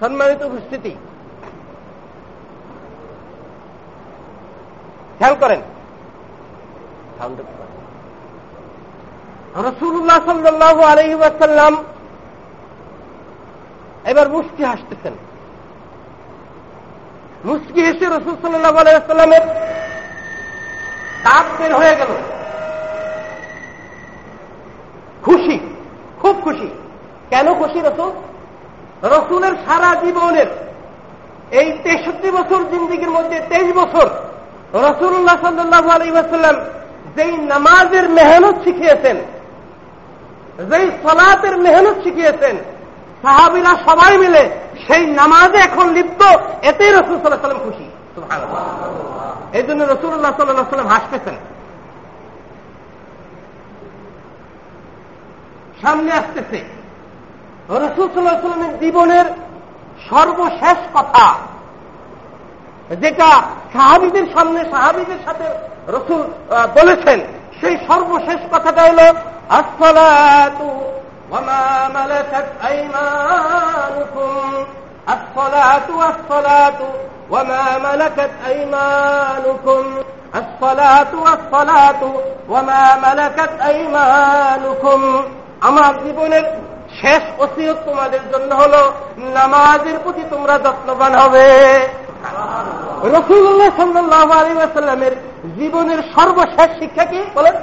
সম্মানিত 0.00 0.42
উপস্থিতি 0.42 0.92
খেয়াল 5.18 5.34
করেন। 5.40 5.60
রসুল্লাহ 9.54 10.18
সাল্লাহ 10.24 10.80
আলহিবাসাল্লাম 10.80 11.84
এবার 14.04 14.28
মুস্কি 14.28 14.64
হাসতেছেন। 14.64 15.12
মুস্কি 17.44 17.80
হেসে 17.84 18.06
রসুল 18.06 18.36
সাল্লাহ 18.42 18.76
আলাইসাল্লামের 18.76 19.44
তাপ 21.24 21.46
বের 21.58 21.76
হয়ে 21.76 21.96
গেল। 21.96 22.08
খুশি 25.24 25.74
খুব 26.20 26.40
খুশি। 26.44 26.68
কেন 27.30 27.54
খুশি 27.54 27.80
রসুল? 27.80 28.12
রসুলের 29.02 29.54
সারা 29.66 30.00
জীবনের 30.00 30.46
এই 31.50 31.78
তেষট্টি 31.84 32.30
বছর 32.30 32.60
জিন্দিগির 32.70 33.10
মধ্যে 33.10 33.40
তেইশ 33.40 33.76
বছর 33.76 34.10
রসুল্লাহ 34.72 35.36
সাল্লাহ 35.40 35.88
আলহিবাসাল্লাম 35.88 36.56
যেই 37.16 37.38
নামাজের 37.38 38.08
মেহনত 38.08 38.64
শিখিয়েছেন, 38.64 39.16
যেই 40.70 40.90
সলাতের 41.02 41.58
মেহনত 41.58 42.02
শিখিয়েছেন, 42.02 42.56
সাহাবিরা 43.22 43.72
সবাই 43.86 44.18
মিলে 44.18 44.50
সেই 44.86 45.06
নামাজে 45.06 45.58
এখন 45.58 45.86
লিপ্ত, 45.88 46.22
এতেই 46.62 46.90
রসুল 46.90 47.16
সাল্লাহ 47.20 47.40
সাল্লাম 47.40 47.64
খুশি। 47.64 47.88
এই 49.52 49.62
জন্য 49.62 49.84
রসুল্লাহ 49.84 50.36
সাল্লাহ 50.36 50.70
সাল্লাম 50.70 50.86
হাসতেছেন। 50.86 51.36
সামনে 55.82 56.12
আসতেছে। 56.12 56.64
রসুল 57.68 58.08
সাল্লাহ 58.14 58.40
সাল্লামের 58.40 58.78
জীবনের 58.78 59.24
সর্বশেষ 60.10 60.78
কথা 60.94 61.34
যেটা 63.01 63.29
সাহাবিদের 63.73 64.25
সামনে 64.35 64.59
সাহাবিদের 64.71 65.19
সাথে 65.25 65.47
রসুল 65.87 66.21
বলেছেন 66.75 67.19
সেই 67.61 67.75
সর্বশেষ 67.87 68.39
কথাটা 68.51 68.81
হল 68.87 68.99
আসলাতু 69.59 70.69
وما 71.31 71.65
ملكت 71.89 72.49
أيمانكم 72.65 74.33
الصلاة 75.07 75.87
والصلاة 75.91 76.79
وما 77.29 77.63
ملكت 77.79 78.31
أيمانكم 78.47 79.83
الصلاة 80.33 81.11
والصلاة 81.15 82.01
وما 82.49 82.83
ملكت 82.97 83.53
أيمانكم 83.63 85.01
আমার 85.61 85.93
জীবনের 86.05 86.45
শেষ 87.01 87.23
ওসিয়ত 87.39 87.77
তোমাদের 87.85 88.23
জন্য 88.33 88.51
হলো 88.53 88.81
নামাজের 89.33 89.97
প্রতি 90.03 90.23
তোমরা 90.29 90.55
যত্নবান 90.65 91.13
হবে 91.15 91.47
রসুল্লাহ 93.02 93.70
সাল্লাহ 93.76 94.30
আলী 94.30 94.58
আসাল্লামের 94.58 95.12
জীবনের 95.58 95.98
সর্বশেষ 95.98 96.78
শিক্ষা 96.78 97.04
কি? 97.04 97.24
বলেন। 97.34 97.54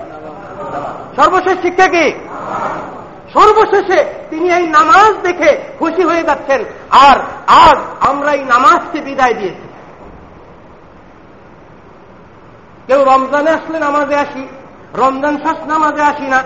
সর্বশেষ 1.15 1.61
শিক্ষা 1.61 1.87
কি? 1.87 2.11
সর্বশেষে 3.33 4.05
তিনি 4.29 4.53
এই 4.53 4.67
নামাজ 4.67 5.13
দেখে 5.23 5.57
খুশি 5.79 6.03
হয়ে 6.03 6.23
যাচ্ছেন। 6.23 6.63
আর 6.91 7.17
আজ 7.47 8.07
আমরা 8.09 8.31
এই 8.31 8.43
নামাজকে 8.43 9.01
বিদায় 9.01 9.33
দিয়েছি। 9.33 9.67
কেউ 12.87 13.03
রমজানে 13.03 13.51
আসলে 13.51 13.79
নামাজে 13.79 14.15
আসি, 14.15 14.47
রমজান 14.93 15.37
শেষ 15.37 15.67
নামাজে 15.67 16.01
আসি 16.01 16.23
না। 16.23 16.43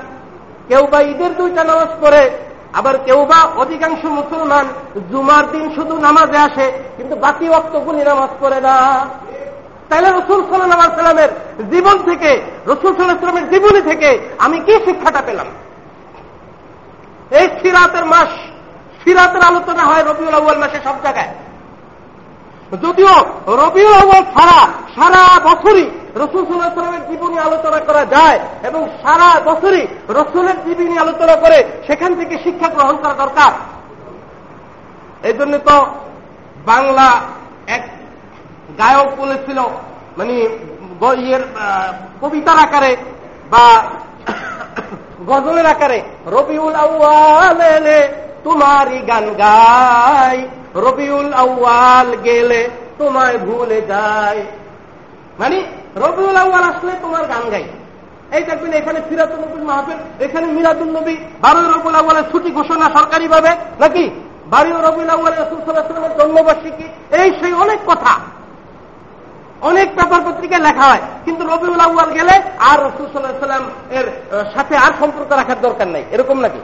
কেউ 0.67 0.87
বা 0.87 1.01
ঈদের 1.01 1.35
দুইটা 1.35 1.63
নামাজ 1.63 1.87
পড়ে 2.01 2.29
আবার 2.73 2.97
কেউ 2.97 3.25
বা 3.25 3.39
অধিকাংশ 3.57 4.05
মুসলমান 4.05 4.65
জুমার 5.11 5.51
দিন 5.51 5.75
শুধু 5.75 5.97
নামাজে 5.97 6.37
আসে, 6.37 6.71
কিন্তু 6.97 7.15
বাকি 7.15 7.49
অক্তগুলি 7.49 8.03
নামাজ 8.03 8.29
করে 8.39 8.61
না। 8.61 9.05
তাহলে 9.89 10.09
রসুল 10.09 10.39
সাল্লাহ 10.49 10.95
সাল্লামের 10.95 11.29
জীবন 11.71 12.03
থেকে, 12.03 12.41
রসুল 12.67 12.95
সাল্লাহ 12.95 13.19
সাল্লামের 13.19 13.49
জীবনী 13.49 13.81
থেকে 13.81 14.09
আমি 14.39 14.59
কি 14.59 14.73
শিক্ষাটা 14.85 15.21
পেলাম? 15.21 15.47
এই 17.31 17.47
সিরাতের 17.61 18.05
মাস, 18.05 18.29
সিরাতের 19.03 19.41
আলোচনা 19.41 19.83
হয় 19.83 20.03
রবিউল 20.03 20.33
আউ্বাল 20.33 20.57
মাসে 20.57 20.79
সব 20.83 20.95
জায়গায়। 21.03 21.27
যদিও 22.85 23.15
রবিউল 23.47 23.93
আউ্বাল 23.93 24.25
ছাড়া 24.35 24.59
সারা 24.95 25.23
বছরই 25.49 25.85
রসুল 26.15 26.43
সাল্লাহ 26.45 26.73
সাল্লামের 26.73 27.07
জীবনী 27.09 27.37
আলোচনা 27.37 27.79
করা 27.79 28.03
যায় 28.05 28.39
এবং 28.63 28.81
সারা 29.01 29.29
বছরই 29.45 29.87
রসুলের 30.09 30.57
জীবনী 30.65 30.97
আলোচনা 30.97 31.35
করে 31.35 31.63
সেখান 31.87 32.15
থেকে 32.15 32.35
শিক্ষা 32.43 32.67
গ্রহণ 32.67 32.95
করা 32.97 33.13
দরকার। 33.13 33.51
এই 35.27 35.33
জন্য 35.33 35.53
তো 35.57 35.77
বাংলা 36.65 37.07
এক 37.67 37.83
গায়ক 38.77 39.09
বলেছিল 39.17 39.59
মানে 40.17 40.33
ইয়ের 41.23 41.43
কবিতার 42.21 42.57
আকারে 42.57 42.95
বা 43.49 43.65
গজলের 45.27 45.65
আকারে, 45.65 45.99
রবিউল 46.25 46.75
আউ্বাল 46.75 47.87
তোমারই 48.43 48.99
গান 49.07 49.25
গাই। 49.33 50.47
রবিউল 50.75 51.33
আউ্বাল 51.33 52.09
গেলে 52.27 52.69
তোমায় 52.99 53.37
ভুলে 53.37 53.81
যায়। 53.81 54.41
মানে 55.39 55.57
রবিউল 55.95 56.37
আউ্বাল 56.43 56.63
আসলে 56.71 56.93
তোমার 57.01 57.27
গান 57.27 57.49
গাই। 57.49 57.65
এই 58.37 58.43
দেখবেন 58.43 58.73
এখানে 58.73 58.99
ফিরাতুল 59.09 59.39
নবীর 59.43 59.65
মাহফিল, 59.69 59.99
এখানে 60.25 60.47
মিরাদুল 60.47 60.91
নবী, 60.97 61.15
বারোই 61.41 61.67
রবুল 61.73 61.95
আউ্বালের 61.95 62.25
ছুটি 62.31 62.51
ঘোষণা 62.51 62.85
সরকারিভাবে, 62.97 63.51
নাকি? 63.79 64.09
বারোই 64.53 64.71
রবুল 64.87 65.09
আউ্বালের 65.09 65.39
রসুল 65.39 65.59
জন্মবার্ষিকী, 66.19 66.85
এই 67.19 67.29
সেই 67.39 67.53
অনেক 67.53 67.79
কথা। 67.87 68.13
অনেক 69.61 69.87
পেপার 69.95 70.21
পত্রিকায় 70.27 70.63
লেখা 70.67 70.85
হয়, 70.91 71.01
কিন্তু 71.25 71.43
রবিউল 71.43 71.79
আউ্বাল 71.79 72.09
গেলে 72.11 72.35
আর 72.59 72.77
রসুল 72.87 73.05
সাল্লাহ 73.11 73.39
সাল্লাম 73.39 73.65
এর 73.97 74.07
সাথে 74.55 74.75
আর 74.75 74.91
সম্পর্ক 74.99 75.31
রাখার 75.31 75.59
দরকার 75.61 75.87
নাই। 75.87 76.03
এরকম 76.11 76.39
নাকি? 76.39 76.59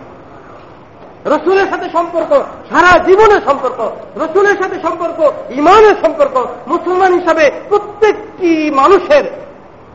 রসুলের 1.26 1.68
সাথে 1.70 1.90
সম্পর্ক, 1.90 2.32
সারা 2.70 2.92
জীবনের 3.06 3.42
সম্পর্ক, 3.42 3.92
রসুলের 4.16 4.58
সাথে 4.64 4.82
সম্পর্ক, 4.82 5.32
ইমানের 5.50 5.96
সম্পর্ক, 6.02 6.46
মুসলমান 6.68 7.20
হিসাবে 7.20 7.52
প্রত্যেকটি 7.70 8.72
মানুষের 8.72 9.26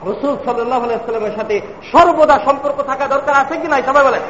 রসুল 0.07 0.37
সাল্লাহ 0.45 0.85
আলাইস্লামের 0.85 1.37
সাথে 1.37 1.61
সর্বদা 1.93 2.41
সম্পর্ক 2.45 2.83
থাকা 2.83 3.07
দরকার 3.07 3.35
আছে 3.35 3.57
কি 3.61 3.69
নাই? 3.69 3.83
সবাই 3.87 4.05
বলে। 4.05 4.21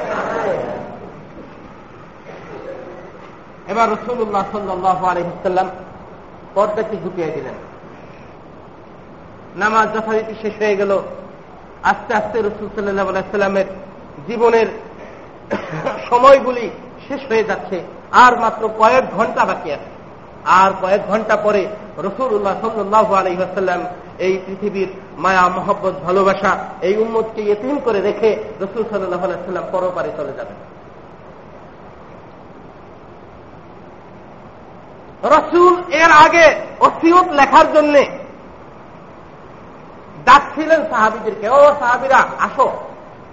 এবার 3.69 3.91
রসুল্লাহ 3.93 4.45
সাল্লাহ 4.53 5.05
আলহিসাল্লাম 5.05 5.69
পর্দাটি 6.55 6.97
ঢুকিয়ে 7.05 7.31
দিলেন। 7.31 7.55
নামাজ 9.57 9.89
যথারীতি 9.95 10.35
শেষ 10.43 10.55
হয়ে 10.59 10.77
গেল। 10.77 10.99
আস্তে 11.83 12.15
আস্তে 12.15 12.39
রসুল 12.41 12.69
সাল্লাহ 12.75 13.09
আলাইস্লামের 13.09 13.65
জীবনের 14.29 14.67
সময়গুলি 16.11 16.71
শেষ 17.11 17.29
হয়ে 17.29 17.45
যাচ্ছে। 17.45 17.83
আর 18.13 18.39
মাত্র 18.39 18.69
কয়েক 18.69 19.05
ঘণ্টা 19.11 19.45
বাকি 19.45 19.73
আছে। 19.73 19.91
আর 20.45 20.71
কয়েক 20.81 21.01
ঘণ্টা 21.09 21.37
পরে 21.37 21.67
রসুল্লাহ 21.99 22.61
সাল্লাহ 22.61 23.15
আলহিহাসাল্লাম 23.15 23.85
এই 24.19 24.39
পৃথিবীর 24.47 24.89
মায়া, 25.19 25.49
মহব্বত, 25.49 25.95
ভালোবাসা 25.95 26.59
এই 26.83 26.97
উন্মতকে 26.97 27.43
এতিম 27.43 27.79
করে 27.79 28.01
রেখে 28.01 28.37
রসুল 28.61 28.85
সাল্লাহ 28.91 29.25
আলাইসাল্লাম 29.25 29.65
পরপারে 29.73 30.11
চলে 30.17 30.33
যাবেন। 30.33 30.59
রসুল 35.25 35.83
এর 35.93 36.11
আগে 36.11 36.55
অসিয়ত 36.81 37.29
লেখার 37.29 37.73
জন্য 37.73 37.95
ডাকছিলেন 40.25 40.81
সাহাবিদেরকে, 40.91 41.49
ও 41.49 41.73
সাহাবিরা, 41.79 42.17
আসো। 42.17 42.73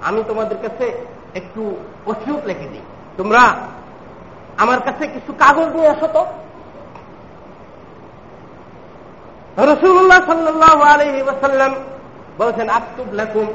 আমি 0.01 0.23
তোমাদের 0.27 0.57
কাছে 0.61 1.05
একটু 1.35 1.75
অসিয়ত 2.05 2.45
লিখে 2.45 2.67
দিই। 2.67 2.81
তোমরা 3.17 3.43
আমার 4.57 4.79
কাছে 4.81 5.03
কিছু 5.07 5.31
কাগজ 5.33 5.67
নিয়ে 5.75 5.89
আসো 5.89 6.07
তো। 6.15 6.23
রসুল্লাহ 9.71 10.19
সাল্লাহ 10.25 10.77
আলহি 10.93 11.21
ওসাল্লাম 11.21 11.71
বলছেন 12.37 12.69
আক্তুব 12.69 13.07
লেখুন 13.13 13.47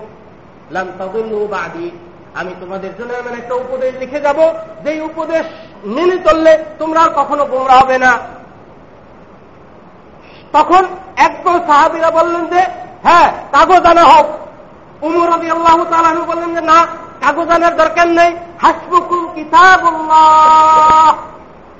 লাম 0.71 0.87
তাদুল্লু 0.99 1.39
বাদি। 1.47 1.91
আমি 2.35 2.53
তোমাদের 2.61 2.93
জন্য 2.99 3.13
এমন 3.13 3.35
একটা 3.41 3.55
উপদেশ 3.55 3.93
লিখে 4.01 4.21
যাব, 4.21 4.39
যেই 4.85 5.01
উপদেশ 5.01 5.47
মেনে 5.85 6.17
চললে 6.19 6.53
তোমরা 6.79 7.03
কখনো 7.15 7.45
গোমরা 7.45 7.75
হবে 7.75 7.99
না। 7.99 8.13
তখন 10.53 10.83
একদল 11.17 11.59
সাহাবিরা 11.69 12.11
বললেন 12.11 12.45
যে 12.47 12.63
হ্যাঁ 13.03 13.29
কাগজ 13.53 13.85
আনা 13.87 14.05
হোক। 14.05 14.27
উমর 15.03 15.29
রবি 15.33 15.49
আল্লাহ 15.51 15.79
তালু 15.91 16.25
বললেন 16.25 16.55
যে, 16.55 16.61
না 16.61 16.79
কাগজ 17.23 17.49
আনার 17.57 17.75
দরকার 17.83 18.09
নেই। 18.19 18.31
হাসবুকুল 18.63 19.25
কিতাব 19.37 19.83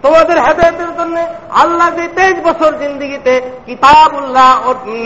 তোমাদের 0.03 0.39
হেদায়তের 0.47 0.91
জন্য 0.99 1.17
আল্লাহ 1.63 1.89
যে 1.99 2.05
তেইশ 2.17 2.37
বছর 2.47 2.71
জিন্দিগিতে 2.81 3.35
কিতাবুল্লাহ 3.67 4.51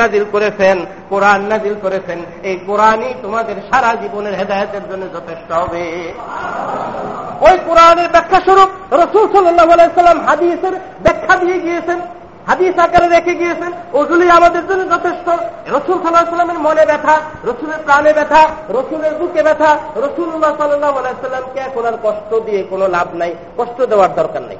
নাজিল 0.00 0.24
করেছেন, 0.34 0.76
কোরআন 1.10 1.40
নাজিল 1.50 1.74
করেছেন, 1.84 2.18
এই 2.48 2.56
কোরআনই 2.68 3.12
তোমাদের 3.24 3.56
সারা 3.68 3.90
জীবনের 4.02 4.34
হেদায়তের 4.40 4.84
জন্য 4.90 5.04
যথেষ্ট 5.16 5.48
হবে। 5.60 5.84
ওই 7.46 7.56
কোরআনের 7.68 8.08
ব্যাখ্যা 8.14 8.40
স্বরূপ 8.46 8.70
রসুল 9.00 9.24
সাল্লাহ 9.32 9.68
সাল্লাম 9.98 10.20
হাদিসের 10.26 10.74
ব্যাখ্যা 11.04 11.34
দিয়ে 11.42 11.58
গিয়েছেন। 11.64 11.98
হাদিস 12.46 12.78
আকারে 12.78 13.08
রেখে 13.08 13.34
গিয়েছেন 13.34 13.72
ওগুলি 13.92 14.30
আমাদের 14.30 14.68
জন্য 14.68 14.90
যথেষ্ট। 14.90 15.28
রসুল 15.72 16.02
সাল্লাহ 16.02 16.24
সাল্লামের 16.24 16.58
মনে 16.58 16.86
ব্যথা, 16.86 17.20
রসুলের 17.44 17.78
প্রাণে 17.84 18.12
ব্যথা, 18.12 18.48
রসুলের 18.68 19.14
বুকে 19.14 19.42
ব্যথা, 19.42 19.78
রসুল্লাহ 19.96 20.56
সাল্লাহ 20.56 20.98
আলাইসাল্লামকে 20.98 21.60
এখন 21.60 21.86
আর 21.86 21.92
কষ্ট 22.02 22.34
দিয়ে 22.34 22.62
কোনো 22.62 22.88
লাভ 22.88 23.14
নাই, 23.14 23.34
কষ্ট 23.56 23.82
দেওয়ার 23.82 24.14
দরকার 24.14 24.42
নেই। 24.42 24.56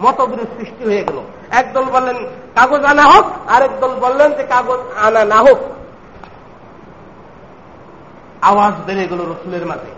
মতবিরোধ 0.00 0.46
সৃষ্টি 0.58 0.84
হয়ে 0.84 1.04
গেল। 1.04 1.18
একদল 1.50 1.84
বললেন, 1.84 2.16
কাগজ 2.54 2.84
আনা 2.84 3.02
হোক 3.02 3.24
আরেক 3.48 3.70
দল 3.80 3.94
বললেন 4.00 4.32
যে, 4.32 4.42
কাগজ 4.42 4.78
আনা 4.96 5.24
না 5.24 5.36
হোক। 5.36 5.58
আওয়াজ 8.42 8.74
বেড়ে 8.86 9.06
গেল 9.06 9.18
রসুলের 9.18 9.66
মাঝে। 9.66 9.92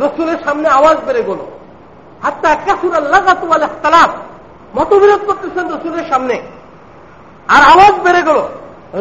রসুলের 0.00 0.36
সামনে 0.44 0.68
আওয়াজ 0.68 0.96
বেড়ে 1.06 1.22
গেল। 1.22 1.38
হাত্তা 2.22 2.54
কাসুর 2.54 2.94
আল্লাহ 2.94 3.20
তালাফ 3.82 4.10
মতবিরোধ 4.76 5.22
করতেছেন 5.28 5.64
রসুলের 5.74 6.06
সামনে। 6.10 6.36
আর 7.54 7.62
আওয়াজ 7.72 7.94
বেড়ে 8.04 8.22
গেল। 8.28 8.38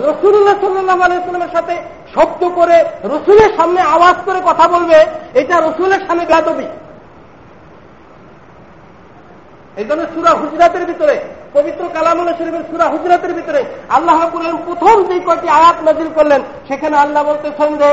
রসুল্লাহ 0.10 0.56
সাল্লাহ 0.62 1.00
আলাইস্লামের 1.06 1.54
সাথে 1.56 1.76
শব্দ 2.16 2.42
করে 2.56 2.78
রসুলের 3.14 3.52
সামনে 3.58 3.82
আওয়াজ 3.96 4.18
করে 4.26 4.40
কথা 4.50 4.66
বলবে, 4.74 4.98
এটা 5.40 5.56
রসুলের 5.60 6.02
সামনে 6.08 6.26
গাদবি 6.26 6.68
এই 9.80 9.86
জন্য 9.90 10.02
সুরা 10.14 10.32
হুজরাতের 10.42 10.84
ভিতরে, 10.90 11.16
পবিত্র 11.56 11.84
কালামুল 11.96 12.30
শরীফের 12.40 12.66
সুরা 12.72 12.86
হুজরাতের 12.94 13.34
ভিতরে 13.38 13.62
আল্লাহ 13.98 14.20
করলেন 14.34 14.56
প্রথম 14.68 14.96
যে 15.08 15.16
কয়টি 15.28 15.48
আয়াত 15.60 15.78
নাজিল 15.88 16.10
করলেন। 16.18 16.42
সেখানে 16.68 16.96
আল্লাহ 17.04 17.22
বলতেছেন 17.30 17.72
যে 17.82 17.90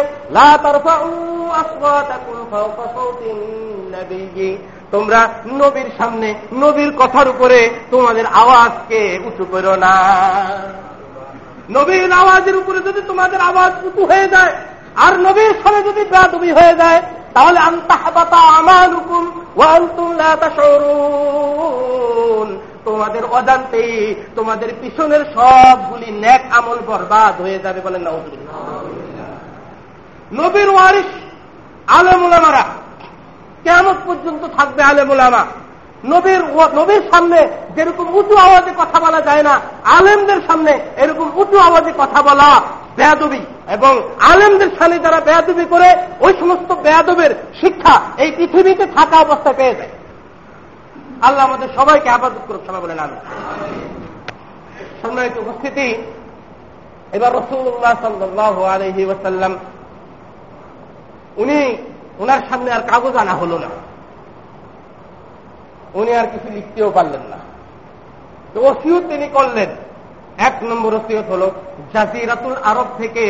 তোমরা 4.95 5.21
নবীর 5.63 5.89
সামনে, 5.99 6.29
নবীর 6.65 6.91
কথার 7.01 7.27
উপরে 7.35 7.59
তোমাদের 7.93 8.27
আওয়াজকে 8.43 9.01
উঁচু 9.27 9.45
করো 9.53 9.75
না। 9.85 9.95
নবীর 11.77 12.13
আওয়াজের 12.23 12.57
উপরে 12.61 12.79
যদি 12.89 13.01
তোমাদের 13.11 13.41
আওয়াজ 13.51 13.73
উঁচু 13.89 14.03
হয়ে 14.11 14.27
যায়, 14.35 14.53
আর 15.05 15.13
নবীর 15.27 15.53
সামনে 15.63 15.81
যদি 15.89 16.03
বেদবি 16.13 16.51
হয়ে 16.59 16.75
যায়, 16.83 17.01
তাহলে 17.35 17.59
আন্তাহাবাতা 17.69 18.39
আমার 18.59 18.89
হুকুম 18.97 19.25
তোমাদের 22.85 23.25
অজান্তেই 23.25 24.15
তোমাদের 24.35 24.69
পিছনের 24.81 25.25
সবগুলি 25.35 26.11
ন্যাক 26.11 26.41
আমল 26.53 26.79
বরবাদ 26.87 27.41
হয়ে 27.41 27.59
যাবে 27.59 27.81
বলেন 27.81 28.09
নবীর 30.33 30.69
ওয়ারিস 30.69 31.07
আলমুলামারা 31.87 32.65
কেমন 33.65 33.97
পর্যন্ত 34.07 34.45
থাকবে 34.59 34.83
আলেমুলামা 34.83 35.47
নবীর 36.05 36.43
নবীর 36.75 37.03
সামনে 37.13 37.49
যেরকম 37.77 38.15
উঁচু 38.15 38.37
আওয়াজে 38.37 38.71
কথা 38.79 39.01
বলা 39.01 39.21
যায় 39.21 39.43
না, 39.43 39.61
আলেমদের 39.85 40.41
সামনে 40.47 40.81
এরকম 40.97 41.31
উঁচু 41.37 41.59
আওয়াজে 41.59 41.93
কথা 41.99 42.23
বলা 42.23 42.63
বেয়াদবি 42.97 43.43
এবং 43.69 43.93
আলেমদের 44.33 44.71
সামনে 44.79 44.99
যারা 44.99 45.21
বেয়াদবি 45.21 45.65
করে, 45.65 45.89
ওই 46.21 46.33
সমস্ত 46.41 46.73
বেয়াদবের 46.73 47.35
শিক্ষা 47.61 48.01
এই 48.19 48.31
পৃথিবীতে 48.37 48.87
থাকা 48.87 49.17
অবস্থায় 49.17 49.57
পেয়ে 49.57 49.75
যায়। 49.75 49.93
আল্লাহ 51.23 51.47
আমাদের 51.47 51.69
সবাইকে 51.77 52.09
আবাদত 52.09 52.43
করুক, 52.49 52.63
সবাই 52.67 52.81
বলে 52.81 52.95
নামে 52.95 53.17
সম্মানিত 55.03 55.39
উপস্থিতি, 55.39 55.95
এবার 57.13 57.33
রসুল্লাহ 57.35 57.95
সাল্লাহ 58.03 58.65
আলহি 58.65 59.05
ওয়াসাল্লাম, 59.05 59.59
উনি 61.37 61.77
ওনার 62.19 62.41
সামনে 62.49 62.71
আর 62.71 62.81
কাগজ 62.81 63.17
আনা 63.17 63.33
হলো 63.33 63.59
না। 63.59 63.69
উনি 65.95 66.15
আর 66.15 66.27
কিছু 66.27 66.49
লিখতেও 66.55 66.91
পারলেন 66.91 67.21
না। 67.31 67.39
তো 68.55 68.61
ওসিয়ত 68.61 69.05
তিনি 69.09 69.27
করলেন। 69.33 69.71
এক 70.49 70.57
নম্বর 70.71 70.93
ওসিয়ত 70.95 71.27
হল 71.33 71.43
জাজিরাতুল 71.93 72.57
আরব 72.71 72.89
থেকে 73.01 73.25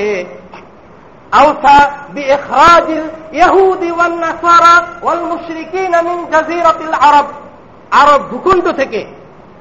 আউসা 1.40 1.76
বিখরাজিল 2.14 3.04
ইহুদি 3.42 3.90
ওয়ান 3.90 4.14
নাসারা 4.24 4.74
ওয়াল 5.02 5.22
মুশরিকিন 5.30 5.94
মিন 6.08 6.18
জাজিরাতিল 6.32 6.94
আরব। 7.08 7.26
আরব 8.00 8.20
ভূখণ্ড 8.30 8.66
থেকে 8.80 9.00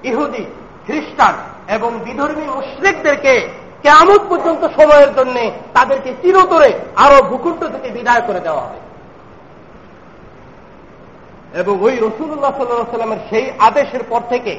ইহুদি, 0.04 0.44
খ্রিস্টান 0.86 1.36
এবং 1.76 1.92
বিধর্মী 2.06 2.46
মুশ্রিকদেরকে 2.58 3.34
কেমন 3.84 4.20
পর্যন্ত 4.30 4.64
সময়ের 4.78 5.12
জন্য 5.18 5.36
তাদেরকে 5.74 6.10
চিরতরে 6.22 6.70
আরও 6.96 7.18
ভূখণ্ড 7.30 7.62
থেকে 7.74 7.90
বিদায় 7.90 8.24
করে 8.28 8.40
দেওয়া 8.40 8.64
হয় 8.70 8.84
এবং 11.62 11.74
ওই 11.82 11.96
রসুল্লাহ 12.06 12.54
সাল্লামের 12.58 13.22
সেই 13.30 13.46
আদেশের 13.60 14.04
পর 14.10 14.22
থেকে 14.30 14.54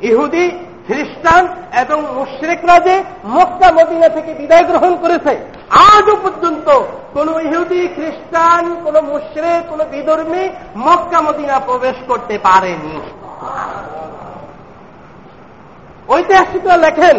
ইহুদি 0.00 0.44
খ্রিস্টান 0.88 1.42
এবং 1.82 1.98
মুশ্রিকরা 2.18 2.76
যে 2.86 2.94
মক্কা, 3.24 3.68
মদিনা 3.72 4.08
থেকে 4.08 4.30
বিদায় 4.34 4.64
গ্রহণ 4.70 4.92
করেছে। 4.96 5.32
আজও 5.90 6.14
পর্যন্ত 6.24 6.68
কোন 7.12 7.28
ইহুদি, 7.46 7.82
খ্রিস্টান, 7.96 8.64
কোন 8.84 8.96
মুশ্রেক, 9.12 9.60
কোন 9.68 9.80
বিধর্মী 9.84 10.44
মক্কা, 10.76 11.18
মদিনা 11.22 11.56
প্রবেশ 11.60 11.96
করতে 12.08 12.34
পারেনি। 12.38 12.96
ঐতিহাসিকরা 16.08 16.76
লেখেন 16.76 17.16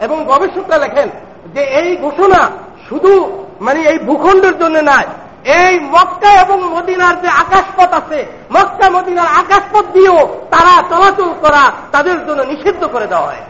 এবং 0.00 0.16
গবেষকরা 0.24 0.78
লেখেন 0.78 1.08
যে 1.54 1.62
এই 1.80 1.90
ঘোষণা 1.96 2.40
শুধু 2.88 3.12
মানে 3.60 3.80
এই 3.82 3.98
ভূখণ্ডের 3.98 4.54
জন্য 4.58 4.76
নয় 4.90 5.08
এই 5.44 5.74
মক্কা 5.94 6.30
এবং 6.44 6.58
মদিনার 6.74 7.14
যে 7.22 7.28
আকাশপথ 7.42 7.90
আছে, 8.00 8.18
মক্কা, 8.56 8.86
মদিনার 8.96 9.28
আকাশপথ 9.40 9.84
দিয়েও 9.96 10.20
তারা 10.50 10.74
চলাচল 10.90 11.30
করা 11.44 11.62
তাদের 11.92 12.18
জন্য 12.26 12.40
নিষিদ্ধ 12.52 12.82
করে 12.94 13.06
দেওয়া 13.06 13.28
হয়। 13.30 13.44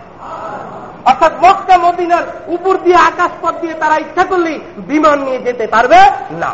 অর্থাৎ 1.11 1.33
মক্কা, 1.45 1.77
মদিনার 1.79 2.25
উপর 2.47 2.75
দিয়ে, 2.85 2.99
আকাশপথ 3.11 3.55
দিয়ে 3.63 3.75
তারা 3.83 3.97
ইচ্ছা 4.05 4.25
করলেই 4.25 4.59
বিমান 4.91 5.19
নিয়ে 5.27 5.41
যেতে 5.47 5.67
পারবে 5.67 6.01
না। 6.43 6.51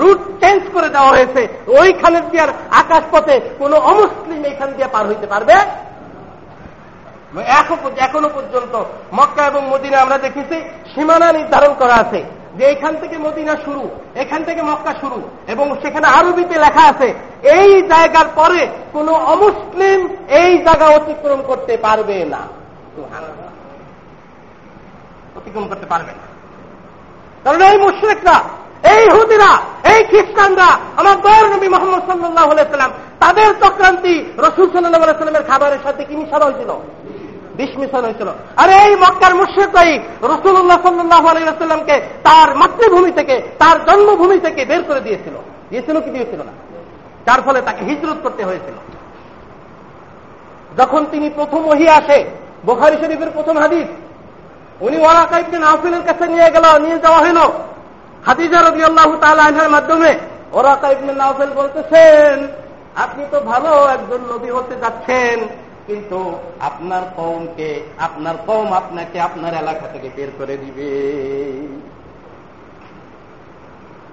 রুট 0.00 0.20
চেঞ্জ 0.40 0.62
করে 0.74 0.88
দেওয়া 0.88 1.10
হয়েছে। 1.14 1.42
ওইখানে 1.80 2.18
দিয়ে 2.30 2.44
আকাশপথে 2.80 3.34
কোনো 3.58 3.76
অমুসলিম 3.90 4.42
এখান 4.52 4.68
দিয়ে 4.76 4.88
পার 4.94 5.04
হইতে 5.06 5.26
পারবে? 5.26 5.56
এখনও 8.06 8.28
পর্যন্ত 8.36 8.74
মক্কা 9.18 9.42
এবং 9.46 9.62
মদিনা 9.72 9.96
আমরা 10.00 10.18
দেখেছি 10.18 10.56
সীমানা 10.94 11.28
নির্ধারণ 11.32 11.72
করা 11.80 11.94
আছে। 11.94 12.20
যে 12.56 12.64
এখান 12.64 12.94
থেকে 13.00 13.16
মদিনা 13.18 13.54
শুরু, 13.64 13.82
এখান 14.14 14.40
থেকে 14.44 14.62
মক্কা 14.62 14.92
শুরু, 15.00 15.18
এবং 15.52 15.66
সেখানে 15.82 16.06
আরবিতে 16.06 16.56
লেখা 16.58 16.84
আছে, 16.92 17.08
এই 17.58 17.70
জায়গার 17.82 18.28
পরে 18.34 18.60
কোন 18.92 19.08
অমুসলিম 19.08 20.00
এই 20.40 20.50
জায়গা 20.66 20.86
অতিক্রম 20.86 21.40
করতে 21.42 21.74
পারবে 21.76 22.18
না। 22.24 22.42
অতিক্রম 25.38 25.64
করতে 25.68 25.86
পারবে 25.86 26.12
না। 26.20 26.26
কারণ 27.44 27.60
এই 27.70 27.76
মুশ্রিকরা, 27.78 28.36
এই 28.94 29.02
হুদিরা, 29.14 29.50
এই 29.92 30.00
খ্রিস্টানরা, 30.10 30.68
আমার 30.96 31.16
দয়ার 31.24 31.46
নবী 31.54 31.68
মোহাম্মদ 31.68 32.02
সাল্লাহ 32.06 32.48
তাদের 33.22 33.48
চক্রান্তি 33.62 34.14
রসুল 34.46 34.66
সাল্লাহ 34.72 35.18
সাল্লামের 35.18 35.48
খাবারের 35.50 35.82
সাথে 35.84 36.02
কি 36.04 36.14
মিশানো 36.16 36.44
হয়েছিল? 36.44 36.70
বিষ 37.56 37.78
মিশন 37.78 38.04
হয়েছিল। 38.04 38.28
আর 38.56 38.68
এই 38.70 38.96
মক্কার 38.96 39.34
মুর্শিদাই 39.34 39.98
রসুল্লাহ 40.22 40.82
সাল্লাহ 40.82 41.26
আলাইসাল্লামকে 41.26 42.00
তার 42.22 42.56
মাতৃভূমি 42.56 43.12
থেকে, 43.12 43.42
তার 43.58 43.84
জন্মভূমি 43.84 44.38
থেকে 44.38 44.64
বের 44.64 44.82
করে 44.82 45.00
দিয়েছিল। 45.00 45.34
দিয়েছিল 45.70 46.00
কি 46.00 46.10
দিয়েছিল 46.10 46.42
না? 46.42 46.52
যার 47.26 47.42
ফলে 47.42 47.62
তাকে 47.62 47.84
হিজরত 47.84 48.16
করতে 48.22 48.44
হয়েছিল। 48.44 48.74
যখন 50.78 51.06
তিনি 51.10 51.30
প্রথম 51.30 51.64
ওহি 51.64 51.88
আসে, 51.88 52.24
বোখারি 52.66 52.96
শরীফের 52.96 53.30
প্রথম 53.30 53.58
হাদিস, 53.58 53.86
উনি 54.80 54.98
ওয়ারাকাইবকে 54.98 55.58
নাফিলের 55.58 56.02
কাছে 56.02 56.26
নিয়ে 56.26 56.50
গেল, 56.50 56.78
নিয়ে 56.78 56.98
যাওয়া 56.98 57.18
হইল। 57.18 57.38
হাদিজা 58.26 58.62
রবি 58.62 58.84
আল্লাহ 58.84 59.16
তালের 59.20 59.70
মাধ্যমে 59.70 60.14
ওরাকাইবনে 60.52 61.12
নাফেল 61.12 61.50
বলতেছেন, 61.50 62.48
আপনি 62.96 63.24
তো 63.30 63.40
ভালো 63.40 63.86
একজন 63.86 64.18
নবী 64.34 64.50
হতে 64.50 64.74
যাচ্ছেন। 64.80 65.48
কিন্তু 65.86 66.18
আপনার 66.60 67.02
কৌমকে 67.16 67.68
আপনার 67.98 68.36
কৌম 68.46 68.68
আপনাকে 68.80 69.16
আপনার 69.20 69.52
এলাকা 69.62 69.86
থেকে 69.92 70.08
বের 70.16 70.30
করে 70.38 70.54
দিবে। 70.56 70.90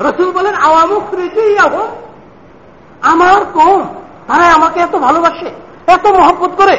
রসুল 0.06 0.30
বলেন 0.38 0.56
আওয়ামুখ 0.68 1.04
আমার 3.12 3.42
কম 3.58 3.80
তারা 4.28 4.46
আমাকে 4.58 4.78
এত 4.80 4.96
ভালোবাসে, 5.08 5.50
এত 5.96 6.06
মহব্বত 6.18 6.52
করে, 6.62 6.76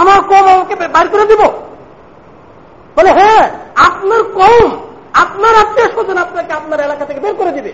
আমার 0.00 0.18
কম 0.30 0.44
আমাকে 0.54 0.74
বাইর 0.94 1.08
করে 1.08 1.24
দিব। 1.30 1.42
বলে 2.96 3.10
হ্যাঁ 3.18 3.44
আপনার 3.88 4.22
কম 4.38 4.64
আপনার 5.24 5.54
আত্মীয় 5.62 5.88
স্বজন 5.94 6.18
আপনাকে 6.18 6.52
আপনার 6.52 6.78
এলাকা 6.80 7.04
থেকে 7.08 7.20
বের 7.20 7.34
করে 7.34 7.52
দিবে। 7.56 7.72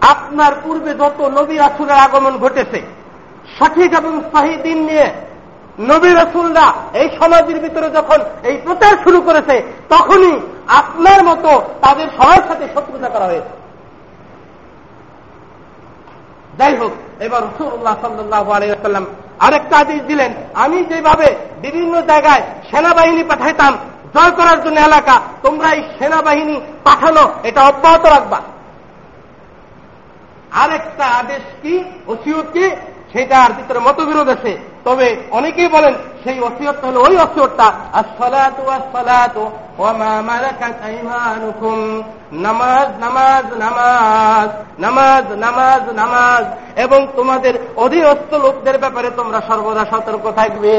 আপনার 0.00 0.52
পূর্বে 0.64 0.94
যত 0.94 1.20
নবী 1.20 1.56
রাসুলের 1.56 1.98
আগমন 2.06 2.38
ঘটেছে, 2.38 2.80
সঠিক 3.58 3.90
এবং 4.00 4.12
সাহি 4.32 4.56
দিন 4.56 4.78
নিয়ে 4.88 5.08
নবী 5.78 6.10
রসুলরা 6.20 6.66
এই 7.00 7.08
সমাজের 7.18 7.58
ভিতরে 7.64 7.90
যখন 7.90 8.18
এই 8.48 8.56
প্রচার 8.64 8.92
শুরু 9.04 9.20
করেছে, 9.20 9.56
তখনই 9.88 10.34
আপনার 10.80 11.20
মতো 11.24 11.50
তাদের 11.80 12.06
সবার 12.16 12.42
সাথে 12.48 12.64
শত্রুতা 12.74 13.08
করা 13.08 13.26
হয়েছে। 13.26 13.52
যাই 16.58 16.76
হোক, 16.76 16.92
এবার 17.20 17.40
রসুল্লাহ 17.42 17.96
সাল্লাহ 18.02 18.52
আলাইসাল্লাম 18.52 19.06
আরেকটা 19.40 19.76
আদেশ 19.78 20.00
দিলেন, 20.02 20.30
আমি 20.54 20.84
যেভাবে 20.84 21.28
বিভিন্ন 21.60 21.94
জায়গায় 22.00 22.42
সেনাবাহিনী 22.70 23.22
পাঠাইতাম, 23.22 23.76
জয় 24.14 24.30
করার 24.30 24.62
জন্য 24.64 24.80
এলাকা, 24.80 25.20
তোমরা 25.42 25.68
এই 25.72 25.82
সেনাবাহিনী 25.98 26.60
পাঠানো, 26.84 27.24
এটা 27.42 27.60
অব্যাহত 27.62 28.04
রাখবা। 28.06 28.40
আরেকটা 30.52 31.06
আদেশ 31.06 31.42
কি? 31.62 31.84
ওসিয়ত 32.06 32.46
কি? 32.52 32.70
সেটার 33.12 33.52
ভিতরে 33.52 33.78
মতবিরোধ 33.78 34.28
আছে। 34.28 34.58
তবে 34.84 35.16
অনেকেই 35.30 35.68
বলেন 35.68 35.94
সেই 36.24 36.40
অসিয়তটা 36.40 36.86
হলো 36.86 37.00
ওই 37.00 37.16
অসিয়তটা 37.16 37.72
নামাজ 42.32 42.88
নামাজ 43.00 43.58
নামাজ 43.58 44.80
নামাজ 44.80 45.32
নামাজ 45.32 45.88
নামাজ। 45.90 46.44
এবং 46.78 47.06
তোমাদের 47.16 47.54
অধীনস্থ 47.76 48.34
লোকদের 48.34 48.78
ব্যাপারে 48.78 49.10
তোমরা 49.10 49.40
সর্বদা 49.40 49.84
সতর্ক 49.90 50.32
থাকবে। 50.32 50.74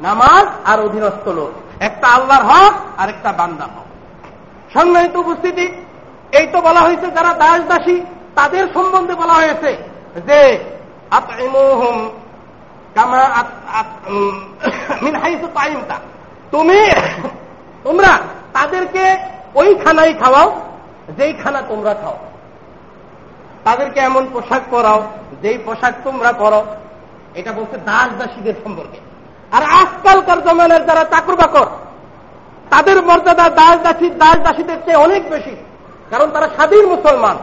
নামাজ 0.00 0.48
আর 0.64 0.80
অধীনস্থ 0.80 1.28
লোক। 1.28 1.82
একটা 1.82 2.08
আল্লাহর 2.08 2.44
হক 2.44 2.74
আর 2.98 3.08
একটা 3.08 3.32
বান্দা 3.32 3.64
হক। 3.64 3.86
সম্মানিত 4.78 5.16
উপস্থিতি 5.16 5.68
এই 6.32 6.46
তো 6.52 6.58
বলা 6.60 6.80
হয়েছে, 6.80 7.06
যারা 7.16 7.32
দাস 7.34 7.60
দাসী 7.70 7.96
তাদের 8.34 8.64
সম্বন্ধে 8.74 9.14
বলা 9.14 9.34
হয়েছে 9.40 9.70
যে 10.28 10.40
তুমি, 16.50 16.80
তোমরা 17.84 18.12
তাদেরকে 18.52 19.04
ওই 19.54 19.68
খানাই 19.74 20.12
খাওয়াও 20.14 20.48
যেই 21.18 21.32
খানা 21.42 21.60
তোমরা 21.62 21.92
খাও। 21.94 22.16
তাদেরকে 23.64 23.98
এমন 24.00 24.24
পোশাক 24.32 24.62
পরাও, 24.70 25.00
যেই 25.42 25.58
পোশাক 25.66 25.94
তোমরা 26.04 26.30
পরো। 26.32 26.60
এটা 27.38 27.52
বলছে 27.52 27.76
দাস 27.90 28.08
দাসীদের 28.18 28.56
সম্পর্কে। 28.64 28.98
আর 29.56 29.62
আজকালকার 29.82 30.38
জমানের 30.44 30.82
যারা 30.86 31.04
চাকর 31.12 31.36
বাকর 31.36 31.68
তাদের 32.70 33.02
মর্যাদা 33.08 33.46
দাস 33.60 33.76
দাসী 33.86 34.06
দাস 34.22 34.36
দাসীদের 34.46 34.78
চেয়ে 34.84 35.02
অনেক 35.06 35.22
বেশি। 35.30 35.54
কারণ 36.10 36.28
তারা 36.34 36.48
স্বাধীন 36.56 36.84
মুসলমান। 36.94 37.36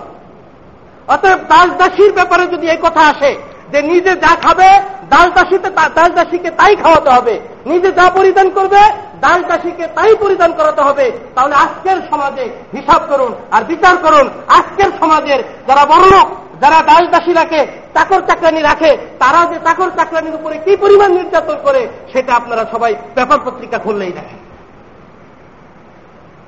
অতএব 1.14 1.40
দাস 1.52 1.70
দাসীর 1.80 2.12
ব্যাপারে 2.14 2.44
যদি 2.54 2.66
এই 2.74 2.80
কথা 2.86 3.04
আসে, 3.12 3.32
যে 3.72 3.80
নিজে 3.92 4.12
যা 4.24 4.32
খাবে 4.44 4.70
দাস 5.14 5.28
দাসীতে 5.38 5.70
দাস 5.98 6.12
দাসীকে 6.18 6.50
তাই 6.60 6.74
খাওয়াতে 6.76 7.10
হবে। 7.10 7.36
নিজে 7.66 7.90
যা 7.92 8.06
পরিধান 8.18 8.48
করবে 8.58 8.82
দাস 9.22 9.40
দাসীকে 9.50 9.86
তাই 9.98 10.12
পরিধান 10.24 10.52
করাতে 10.60 10.82
হবে। 10.88 11.06
তাহলে 11.36 11.56
আজকের 11.66 11.98
সমাজে 12.10 12.46
হিসাব 12.76 13.02
করুন 13.12 13.32
আর 13.56 13.62
বিচার 13.72 13.96
করুন। 14.06 14.26
আজকের 14.58 14.90
সমাজের 15.00 15.40
যারা 15.68 15.84
বড় 15.92 16.06
লোক, 16.16 16.28
যারা 16.62 16.80
দাস 16.90 17.04
দাসী 17.14 17.34
রাখে 17.34 17.62
চাকর 17.96 18.22
চাকরানি 18.28 18.62
রাখে, 18.62 18.92
তারা 19.20 19.40
যে 19.52 19.58
চাকর 19.68 19.90
চাকরানির 19.98 20.38
উপরে 20.40 20.56
কি 20.66 20.74
পরিমাণ 20.84 21.10
নির্যাতন 21.18 21.58
করে, 21.66 21.82
সেটা 22.12 22.32
আপনারা 22.40 22.64
সবাই 22.74 22.92
পেপার 23.16 23.40
পত্রিকা 23.46 23.78
খুললেই 23.86 24.14
দেখেন। 24.20 24.40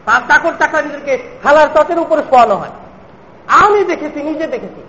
তার 0.07 0.21
চাকর 0.27 0.53
চাকরানিদেরকে 0.59 1.13
খালার 1.43 1.67
তটের 1.75 1.99
উপরে 1.99 2.21
শোয়ানো 2.29 2.55
হয়। 2.55 2.73
আমি 3.63 3.83
দেখেছি, 3.83 4.19
নিজে 4.23 4.47
দেখেছি। 4.47 4.81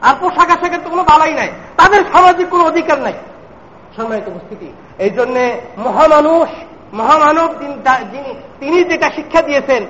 আর 0.00 0.14
পোশাক 0.20 0.50
আশাকের 0.50 0.80
তো 0.84 0.88
কোনো 0.90 1.02
বালাই 1.02 1.34
নাই। 1.34 1.50
তাদের 1.76 2.00
সামাজিক 2.12 2.48
কোনো 2.48 2.64
অধিকার 2.64 2.98
নাই। 2.98 3.16
সম্মানিত 3.96 4.26
উপস্থিতি, 4.28 4.72
এই 4.98 5.10
জন্য 5.10 5.36
মহামানুষ, 5.78 6.48
মহামানব 6.94 7.50
যিনি 8.12 8.34
তিনি 8.60 8.78
যেটা 8.84 9.08
শিক্ষা 9.16 9.42
দিয়েছেন, 9.42 9.82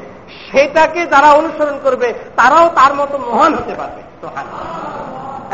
সেটাকে 0.50 1.00
যারা 1.06 1.28
অনুসরণ 1.30 1.76
করবে, 1.82 2.08
তারাও 2.36 2.66
তার 2.68 2.92
মতো 2.94 3.18
মহান 3.18 3.52
হতে 3.54 3.74
পারবে। 3.74 4.02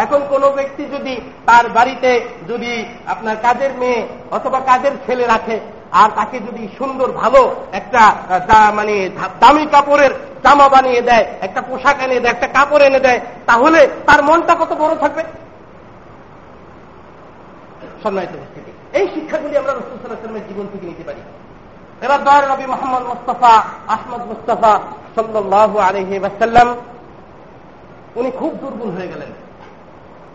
এখন 0.02 0.20
কোন 0.28 0.42
ব্যক্তি 0.50 0.82
যদি 0.84 1.14
তার 1.46 1.68
বাড়িতে 1.68 2.10
যদি 2.48 2.72
আপনার 3.06 3.36
কাজের 3.42 3.72
মেয়ে 3.74 4.00
অথবা 4.30 4.58
কাজের 4.60 4.94
ছেলে 5.06 5.24
রাখে 5.26 5.56
আর 6.00 6.08
তাকে 6.18 6.36
যদি 6.46 6.62
সুন্দর, 6.78 7.08
ভালো 7.22 7.42
একটা 7.78 8.02
মানে 8.78 8.94
দামি 9.42 9.64
কাপড়ের 9.74 10.12
জামা 10.44 10.66
বানিয়ে 10.74 11.00
দেয়, 11.08 11.24
একটা 11.46 11.60
পোশাক 11.68 11.96
এনে 12.04 12.18
দেয়, 12.22 12.32
একটা 12.34 12.48
কাপড় 12.56 12.82
এনে 12.88 13.00
দেয়, 13.06 13.20
তাহলে 13.48 13.80
তার 14.06 14.20
মনটা 14.28 14.54
কত 14.60 14.72
বড় 14.82 14.94
থাকবে? 15.02 15.22
সম্মানিত 18.02 18.34
থেকে 18.54 18.70
এই 18.98 19.06
শিক্ষাগুলি 19.14 19.54
আমরা 19.60 19.72
রসুলের 19.72 20.44
জীবন 20.48 20.66
থেকে 20.72 20.86
নিতে 20.90 21.04
পারি। 21.08 21.22
এবার 22.04 22.20
দয়ার 22.26 22.44
নবী 22.52 22.64
মোহাম্মদ 22.72 23.04
মুস্তফা, 23.12 23.54
আহমদ 23.94 24.22
মুস্তফা 24.30 24.72
সাল্লাহ 25.16 25.72
আলহি 25.88 26.16
বাসাল্লাম 26.24 26.68
উনি 28.18 28.30
খুব 28.40 28.52
দুর্বল 28.62 28.90
হয়ে 28.96 29.10
গেলেন। 29.12 29.30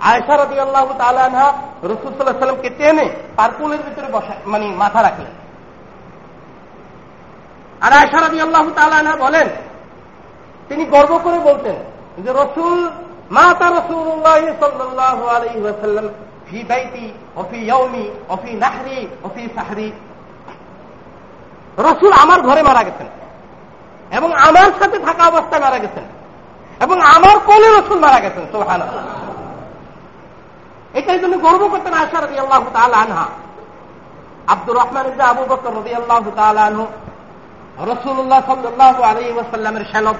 আয়সা 0.10 0.36
রবি 0.36 0.58
আল্লাহ 0.66 0.86
তালানহা 1.02 1.48
রসুল্লাহ 1.92 2.42
সাল্লামকে 2.44 2.70
টেনে 2.80 3.06
তার 3.38 3.52
কুলের 3.58 3.82
ভিতরে 3.86 4.08
বসা 4.16 4.34
মানে 4.52 4.66
মাথা 4.82 5.00
রাখলেন। 5.08 5.34
আর 7.86 7.92
আয়সা 8.00 8.20
রবি 8.20 8.40
আল্লাহ 8.46 8.66
তালানহা 8.78 9.16
বলেন, 9.26 9.48
তিনি 10.70 10.84
গর্ব 10.94 11.12
করে 11.26 11.40
বলতেন 11.50 11.78
যে 12.24 12.32
রসুল, 12.42 12.80
মাতা 13.38 13.68
রসুল্লাহ 13.78 15.20
ফি 16.48 16.58
বাইতি 16.70 17.06
অফি 17.42 17.58
ইয়ৌমি 17.68 18.06
অফি 18.34 18.52
নাহরি 18.64 19.00
অফি 19.28 19.44
সাহরি। 19.56 19.90
রসুল 21.88 22.12
আমার 22.24 22.40
ঘরে 22.48 22.62
মারা 22.70 22.82
গেছেন 22.88 23.10
এবং 24.18 24.30
আমার 24.48 24.70
সাথে 24.80 24.98
থাকা 25.08 25.24
অবস্থায় 25.32 25.62
মারা 25.66 25.80
গেছেন 25.84 26.06
এবং 26.86 26.98
আমার 27.16 27.36
কোলে 27.50 27.70
রসুল 27.78 28.00
মারা 28.06 28.20
গেছেন 28.26 28.44
সোহান 28.52 28.82
এটাই 31.00 31.20
জন্য 31.20 31.36
গর্ব 31.46 31.62
করতেন 31.74 31.94
আশা 32.04 32.18
রবি 32.20 32.38
আল্লাহ 32.44 32.62
আনহা। 33.04 33.28
আব্দুর 34.54 34.76
রহমান 34.82 35.06
আবু 35.32 35.44
বকর 35.52 35.72
রবি 35.80 35.92
আল্লাহ 36.00 36.18
আনহু 36.70 36.86
রসুল্লাহ 37.82 38.42
সাল্লাহ 38.46 39.02
আলী 39.02 39.32
ওয়াসাল্লামের 39.34 39.86
সেনক 39.92 40.16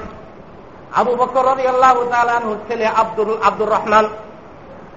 আবু 0.96 1.16
বকর 1.16 1.46
রবি 1.46 1.68
আল্লাহ 1.68 1.92
আনহুর 2.38 2.58
ছেলে 2.68 2.86
আব্দুল 2.88 3.38
আব্দুর 3.44 3.70
রহমান। 3.70 4.08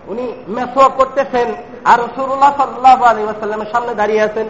উনি 0.06 0.32
মেসোয়া 0.48 0.88
করতেছেন 0.88 1.48
আর 1.84 1.98
রসুল্লাহ 1.98 2.52
সাল্লাহ 2.56 3.02
আলী 3.02 3.22
ওয়াসাল্লামের 3.24 3.70
সামনে 3.72 3.94
দাঁড়িয়ে 3.94 4.22
আছেন। 4.22 4.46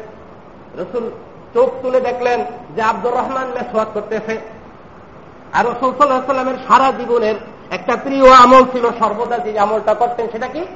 রসুল 0.79 1.11
চোখ 1.55 1.69
তুলে 1.83 2.01
দেখলেন 2.01 2.45
যে 2.77 2.83
আব্দুর 2.83 3.13
রহমান 3.13 3.47
মেসোয়াক 3.49 3.89
করতেছে। 3.95 4.39
আর 5.53 5.65
রসুল 5.67 5.91
সাল্লাহামের 5.99 6.61
সারা 6.69 6.93
জীবনের 6.93 7.35
একটা 7.71 7.97
প্রিয় 7.97 8.33
আমল 8.33 8.63
ছিল 8.73 8.85
সর্বদা 8.99 9.39
যে 9.39 9.59
আমলটা 9.59 9.95
করতেন 9.95 10.27
সেটা 10.33 10.47
কি? 10.47 10.67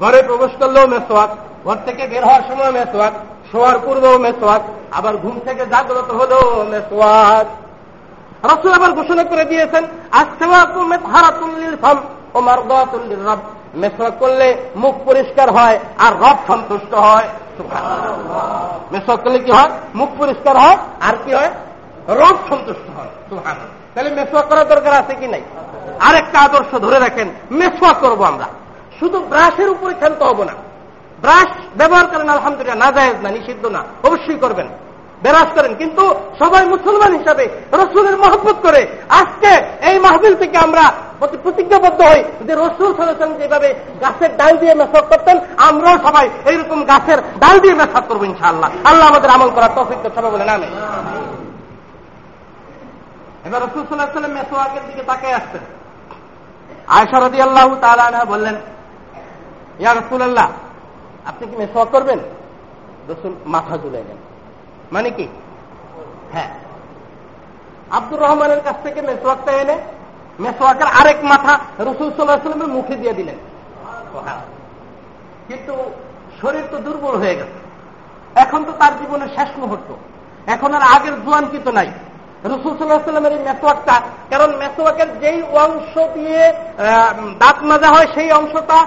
ঘরে 0.00 0.22
প্রবেশ 0.22 0.52
করলেও 0.58 0.86
মেসোয়াক 0.86 1.30
ঘর 1.64 1.76
থেকে 1.86 2.06
বের 2.06 2.24
হওয়ার 2.24 2.42
সময় 2.48 2.72
মেসোয়াক 2.72 3.12
শোয়ার 3.52 3.78
পূর্বেও 3.78 4.18
মেসোয়াক 4.18 4.62
আবার 4.92 5.16
ঘুম 5.16 5.40
থেকে 5.44 5.66
জাগ্রত 5.66 6.10
হলেও 6.10 6.64
মেসোয়াক 6.64 7.46
রসুল 8.46 8.72
আবার 8.72 8.92
ঘোষণা 8.92 9.24
করে 9.24 9.44
দিয়েছেন 9.44 9.84
রব 13.26 13.38
মেসওয়াক 13.74 14.12
করলে 14.18 14.56
মুখ 14.76 14.94
পরিষ্কার 15.04 15.50
হয় 15.50 15.78
আর 15.98 16.12
রব 16.12 16.36
সন্তুষ্ট 16.46 16.94
হয়। 16.94 17.28
মেসওয়াক 18.92 19.20
করলে 19.20 19.38
কি 19.38 19.52
হয়? 19.52 19.70
মুখ 19.94 20.08
পরিষ্কার 20.18 20.56
হয় 20.56 20.78
আর 21.00 21.14
কি 21.24 21.34
হয়? 21.34 21.50
রব 22.08 22.36
সন্তুষ্ট 22.48 22.86
হয়। 22.96 23.10
তাহলে 23.94 24.10
মেসওয়াক 24.10 24.46
করার 24.46 24.68
দরকার 24.68 24.92
আছে 24.92 25.14
কি 25.14 25.26
নাই? 25.26 25.42
আরেকটা 26.00 26.38
আদর্শ 26.40 26.74
ধরে 26.74 26.98
রাখেন, 26.98 27.28
মেসওয়াক 27.50 27.96
করব 27.96 28.22
আমরা। 28.22 28.44
শুধু 28.98 29.18
ব্রাশের 29.20 29.68
উপরে 29.70 29.94
খেলতে 29.94 30.24
হব 30.24 30.42
না। 30.42 30.52
ব্রাশ 31.22 31.48
ব্যবহার 31.78 32.06
করেন, 32.12 32.28
আলহামদুলিল্লাহ, 32.36 32.80
না 32.84 32.90
যায় 32.96 33.12
না, 33.22 33.28
নিষিদ্ধ 33.36 33.64
না। 33.76 33.80
অবশ্যই 34.08 34.38
করবেন, 34.44 34.68
বেরাজ 35.24 35.48
করেন। 35.56 35.72
কিন্তু 35.80 36.04
সবাই 36.40 36.62
মুসলমান 36.74 37.12
হিসাবে 37.18 37.44
রসুলের 37.80 38.16
মহব্বত 38.24 38.56
করে 38.66 38.82
আজকে 39.20 39.52
এই 39.88 39.96
মাহবিল 40.06 40.34
থেকে 40.42 40.56
আমরা 40.66 40.84
প্রতিজ্ঞাবদ্ধ 41.44 42.00
হই 42.10 42.20
যে 42.46 42.52
রসুল 42.64 42.90
সালাম 42.96 43.32
যেভাবে 43.40 43.68
গাছের 44.02 44.30
ডাল 44.40 44.52
দিয়ে 44.62 44.74
মেসাজ 44.80 45.04
করতেন, 45.12 45.36
আমরাও 45.68 45.96
সবাই 46.06 46.26
এইরকম 46.50 46.78
গাছের 46.90 47.18
ডাল 47.42 47.56
দিয়ে 47.62 47.74
মেসাজ 47.80 48.04
করব 48.10 48.22
ইনশাআল্লাহ। 48.30 48.70
আল্লাহ 48.88 49.06
আমাদের 49.12 49.30
আমল 49.36 49.50
করার 49.56 49.72
তফিক 49.76 49.98
সবাই 50.16 50.30
বলে 50.34 50.46
না 50.50 50.54
এবার 53.46 53.60
রসুল 53.66 53.82
সাল্লাহ 53.88 54.18
সাল্লাম 54.18 54.34
মেসোয়াকের 54.38 54.84
দিকে 54.88 55.02
তাকায় 55.10 55.36
আসছেন। 55.40 55.62
আয়সা 56.96 57.18
রদি 57.18 57.38
আল্লাহ 57.46 57.68
তালা 57.84 58.24
বললেন, 58.32 58.56
ইয়া 59.82 59.92
রসুল 59.92 60.20
আল্লাহ 60.28 60.48
আপনি 61.26 61.46
কি 61.46 61.56
মেসোয়াক 61.56 61.88
করবেন? 61.88 62.18
রসুল 63.08 63.34
মাথা 63.46 63.76
নেন 63.76 64.18
মানে 64.92 65.10
কি? 65.10 65.28
হ্যাঁ। 66.32 66.50
আব্দুর 67.90 68.20
রহমানের 68.20 68.60
কাছ 68.60 68.76
থেকে 68.82 69.00
মেসোয়াকটা 69.02 69.52
এনে 69.52 69.76
মেসোয়াকের 70.40 70.86
আরেক 70.86 71.18
মাথা 71.24 71.58
রসুল 71.78 72.08
সাল্লাহ 72.10 72.42
সাল্লামের 72.42 72.74
মুখে 72.76 72.96
দিয়ে 72.96 73.12
দিলেন। 73.12 73.38
কিন্তু 75.48 75.74
শরীর 76.42 76.64
তো 76.70 76.78
দুর্বল 76.78 77.16
হয়ে 77.16 77.36
গেছে। 77.36 77.58
এখন 78.34 78.64
তো 78.64 78.72
তার 78.80 78.92
জীবনের 79.00 79.28
শেষ 79.36 79.48
মুহূর্ত। 79.58 79.88
এখন 80.46 80.74
আর 80.74 80.82
আগের 80.82 81.14
জোয়ান 81.24 81.44
কিন্তু 81.46 81.70
নাই। 81.72 81.90
রসুল 82.44 82.78
সাল্লাহ 82.78 83.04
সাল্লামের 83.04 83.32
এই 83.32 83.38
মেসোয়াকটা 83.38 84.00
কারণ 84.30 84.56
মেসোয়াকের 84.56 85.18
যেই 85.18 85.42
অংশ 85.42 85.98
দিয়ে 86.14 86.52
দাঁত 87.38 87.58
মাজা 87.62 87.88
হয়, 87.94 88.06
সেই 88.14 88.32
অংশটা 88.32 88.86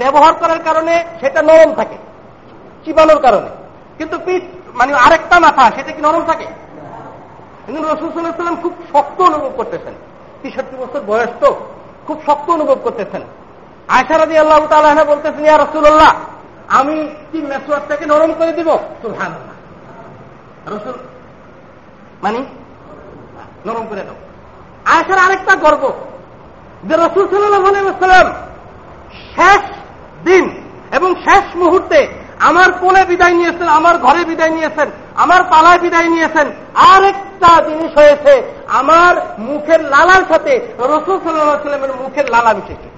ব্যবহার 0.00 0.32
করার 0.40 0.60
কারণে 0.68 0.94
সেটা 1.20 1.40
নরম 1.48 1.70
থাকে, 1.78 1.98
চিবানোর 2.84 3.20
কারণে। 3.26 3.50
কিন্তু 3.98 4.16
পিঠ 4.26 4.42
মানে 4.78 4.92
আরেকটা 5.06 5.36
মাথা, 5.46 5.64
সেটা 5.76 5.90
কি 5.96 6.00
নরম 6.06 6.22
থাকে? 6.30 6.48
কিন্তু 7.64 7.80
রসুল 7.82 8.08
সাল্লাহ 8.12 8.40
সাল্লাম 8.40 8.58
খুব 8.64 8.74
শক্ত 8.92 9.18
অনুভব 9.30 9.52
করতেছেন। 9.58 9.94
তেষট্টি 10.40 10.76
বছর 10.82 11.00
বয়স 11.10 11.32
তো, 11.42 11.50
খুব 12.06 12.18
শক্ত 12.26 12.46
অনুভব 12.56 12.78
করতেছেন। 12.86 13.22
আয়সারাদি 13.96 14.34
আল্লাহ 14.42 14.60
তালা 14.72 15.04
বলতেছেন, 15.12 15.42
ইয়া 15.46 15.56
রসুল্লাহ 15.56 16.12
আমি 16.78 16.96
কি 17.30 17.38
মেসোয়ারটাকে 17.50 18.04
নরম 18.12 18.30
করে 18.38 18.52
দিব? 18.58 18.68
সুলহান 19.02 19.32
রসুল 20.74 20.96
মানে 22.24 22.40
নরম 23.66 23.84
করে 23.90 24.02
দাও। 24.08 24.18
আয়সার 24.92 25.18
আরেকটা 25.26 25.54
গর্ব, 25.64 25.84
যে 26.88 26.94
রসুল 27.04 27.24
সাল্লাম 27.30 28.28
শেষ 29.36 29.62
দিন 30.26 30.44
এবং 30.96 31.10
শেষ 31.26 31.44
মুহূর্তে 31.62 32.00
আমার 32.48 32.68
কোলে 32.82 33.02
বিদায় 33.10 33.34
নিয়েছেন, 33.40 33.68
আমার 33.78 33.94
ঘরে 33.98 34.22
বিদায় 34.30 34.52
নিয়েছেন, 34.56 34.88
আমার 35.22 35.40
পালায় 35.52 35.80
বিদায় 35.84 36.08
নিয়েছেন, 36.14 36.46
আরেকটা 36.92 37.50
জিনিস 37.68 37.92
হয়েছে, 38.00 38.34
আমার 38.80 39.14
মুখের 39.48 39.80
লালার 39.94 40.24
সাথে 40.30 40.54
রসুল 40.92 41.16
সাল্লামের 41.22 41.92
মুখের 42.02 42.26
লালা 42.34 42.50
মিশেছে। 42.54 42.88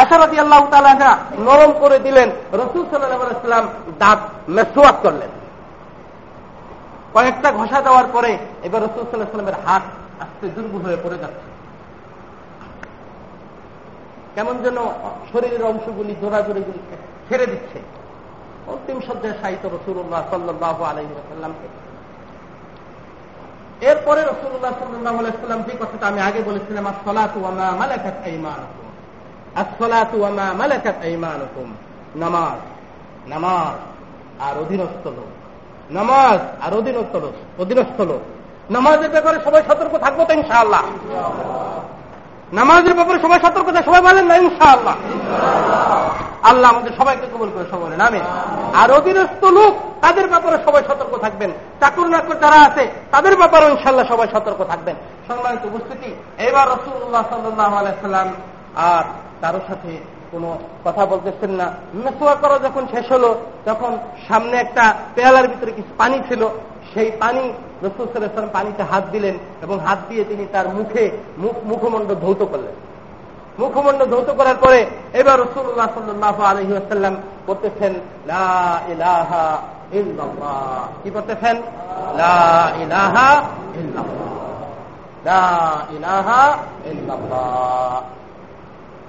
আশারতি 0.00 0.36
আল্লাহ 0.44 0.62
তালা 0.72 1.12
নরম 1.46 1.70
করে 1.82 1.98
দিলেন, 1.98 2.28
রসুল 2.62 2.82
সাল্লাম 2.90 3.64
দাঁত 4.02 4.20
মেসোয়াত 4.56 4.96
করলেন। 5.04 5.30
কয়েকটা 7.14 7.48
ঘষা 7.58 7.78
দেওয়ার 7.86 8.06
পরে 8.14 8.32
এবার 8.66 8.80
রসুল 8.82 9.02
সাল্লাহ 9.08 9.30
সাল্লামের 9.32 9.58
হাত 9.64 9.82
আস্তে 10.22 10.46
দুর্বল 10.54 10.82
হয়ে 10.86 10.98
পড়ে 11.04 11.18
যাচ্ছে। 11.22 11.51
কেমন 14.34 14.62
যেন 14.62 14.76
শরীরের 15.32 15.64
অংশগুলি 15.64 16.14
জোড়াজোড়িগুলি 16.20 16.78
ছেড়ে 17.28 17.46
দিচ্ছে। 17.46 17.80
অন্তিম 18.66 19.00
সজ্জায় 19.00 19.34
সাহিত্য 19.42 19.68
রসুল্লাহ 19.68 20.22
সাল্লাহ 20.30 20.82
আলহিমকে 20.82 21.82
এরপরে 23.86 24.22
রসুল্লাহ 24.22 24.72
সাল্লাহ 24.78 25.18
আলাইসাল্লাম 25.18 25.62
যে 25.62 25.72
কথাটা 25.80 26.06
আমি 26.06 26.20
আগে 26.20 26.42
বলেছিলাম 26.42 26.86
আসলাতু 26.86 27.44
আমা 27.44 27.70
মালাকাত 27.70 28.14
আইমানুকুম। 28.24 28.88
আসলাতু 29.54 30.24
আমা 30.24 30.52
মালাকাত 30.52 30.94
আইমানুকুম। 31.02 31.74
নামাজ। 32.16 32.60
নামাজ। 33.28 33.78
আর 34.42 34.58
অধীনস্থ 34.58 35.06
লোক। 35.06 35.30
নামাজ। 35.90 36.40
আর 36.62 36.74
অধীনস্থ 36.74 37.16
লোক। 37.16 37.60
অধীনস্থ 37.60 38.00
লোক। 38.00 38.20
নামাজের 38.72 39.10
ব্যাপারে 39.10 39.40
সবাই 39.44 39.62
সতর্ক 39.62 39.98
থাকব 39.98 40.24
তো 40.24 40.32
ইনশাআল্লাহ। 40.32 40.82
নামাজের 42.52 42.94
ব্যাপারে 42.94 43.18
সবাই 43.20 43.38
সতর্ক 43.44 43.66
থাকে, 43.70 43.86
সবাই 43.86 44.02
বলেন 44.08 44.26
না, 44.26 44.34
ইনশাআল্লাহ। 44.36 44.96
আল্লাহ 46.42 46.70
আমাদের 46.72 46.92
সবাইকে 46.98 47.26
কবল 47.34 47.48
করে, 47.54 47.64
সবাই 47.70 47.84
বলেন 47.84 48.00
আমি 48.00 48.20
আর 48.74 48.88
অধীনস্থ 48.92 49.44
লোক, 49.44 49.72
তাদের 50.00 50.26
ব্যাপারে 50.28 50.56
সবাই 50.66 50.82
সতর্ক 50.88 51.12
থাকবেন। 51.18 51.50
চাকুর 51.80 52.08
নাকুর 52.08 52.36
যারা 52.40 52.58
আছে, 52.68 52.84
তাদের 53.10 53.36
ব্যাপারে 53.36 53.66
ইনশাল্লাহ 53.66 54.06
সবাই 54.08 54.28
সতর্ক 54.32 54.60
থাকবেন। 54.64 54.96
সম্মানিত 55.28 55.62
উপস্থিতি, 55.66 56.10
এবার 56.46 56.66
রসুল্লাহ 56.68 57.24
সাল্লাহ 57.30 57.70
আলাইসাল্লাম 57.80 58.28
আর 58.76 59.04
কারোর 59.40 59.64
সাথে 59.68 59.92
কোনো 60.32 60.58
কথা 60.84 61.06
বলতেছেন 61.06 61.50
না। 61.50 61.66
মেসোয়া 61.94 62.34
করা 62.34 62.58
যখন 62.58 62.86
শেষ 62.94 63.12
হলো, 63.12 63.30
তখন 63.64 63.98
সামনে 64.28 64.56
একটা 64.56 64.94
পেয়ালার 65.14 65.48
ভিতরে 65.48 65.72
কিছু 65.72 65.92
পানি 65.98 66.18
ছিল। 66.28 66.48
সেই 66.93 67.09
পানি 67.19 67.43
রসুল 67.83 68.05
সাল্লাম 68.07 68.53
পানিতে 68.53 68.83
হাত 68.83 69.03
দিলেন 69.11 69.35
এবং 69.61 69.75
হাত 69.79 69.99
দিয়ে 70.09 70.23
তিনি 70.23 70.43
তার 70.51 70.67
মুখে 70.69 71.03
মুখ 71.37 71.55
মুখমণ্ড 71.63 72.09
ধৌত 72.15 72.41
করলেন 72.43 72.75
মুখমণ্ড 73.59 74.01
ধৌত 74.05 74.29
করার 74.29 74.57
পরে 74.57 74.79
এবার 75.13 75.37
রসুল্লাহ 75.39 75.87
সাল্লাহ 75.93 76.35
আলহি 76.43 76.73
আসাল্লাম 76.75 77.15
করতেছেন 77.47 77.93
কি 81.03 81.09
করতেছেন 81.09 81.55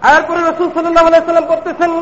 এরপরে 0.09 0.41
রসুল 0.43 0.69
সাল্লাহ 0.75 1.05
আলাইসাল্লাম 1.07 1.47
করতেছেন 1.47 1.93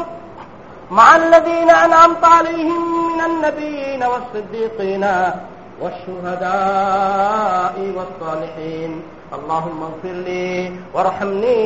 مع 0.90 1.16
الذين 1.16 1.70
أنعمت 1.70 2.24
عليهم 2.26 2.82
من 3.06 3.20
النبيين 3.20 4.02
والصديقين 4.02 5.04
والشهداء 5.80 7.76
والصالحين 7.96 8.92
اللهم 9.32 9.80
اغفر 9.82 10.16
لي 10.28 10.72
وارحمني 10.94 11.62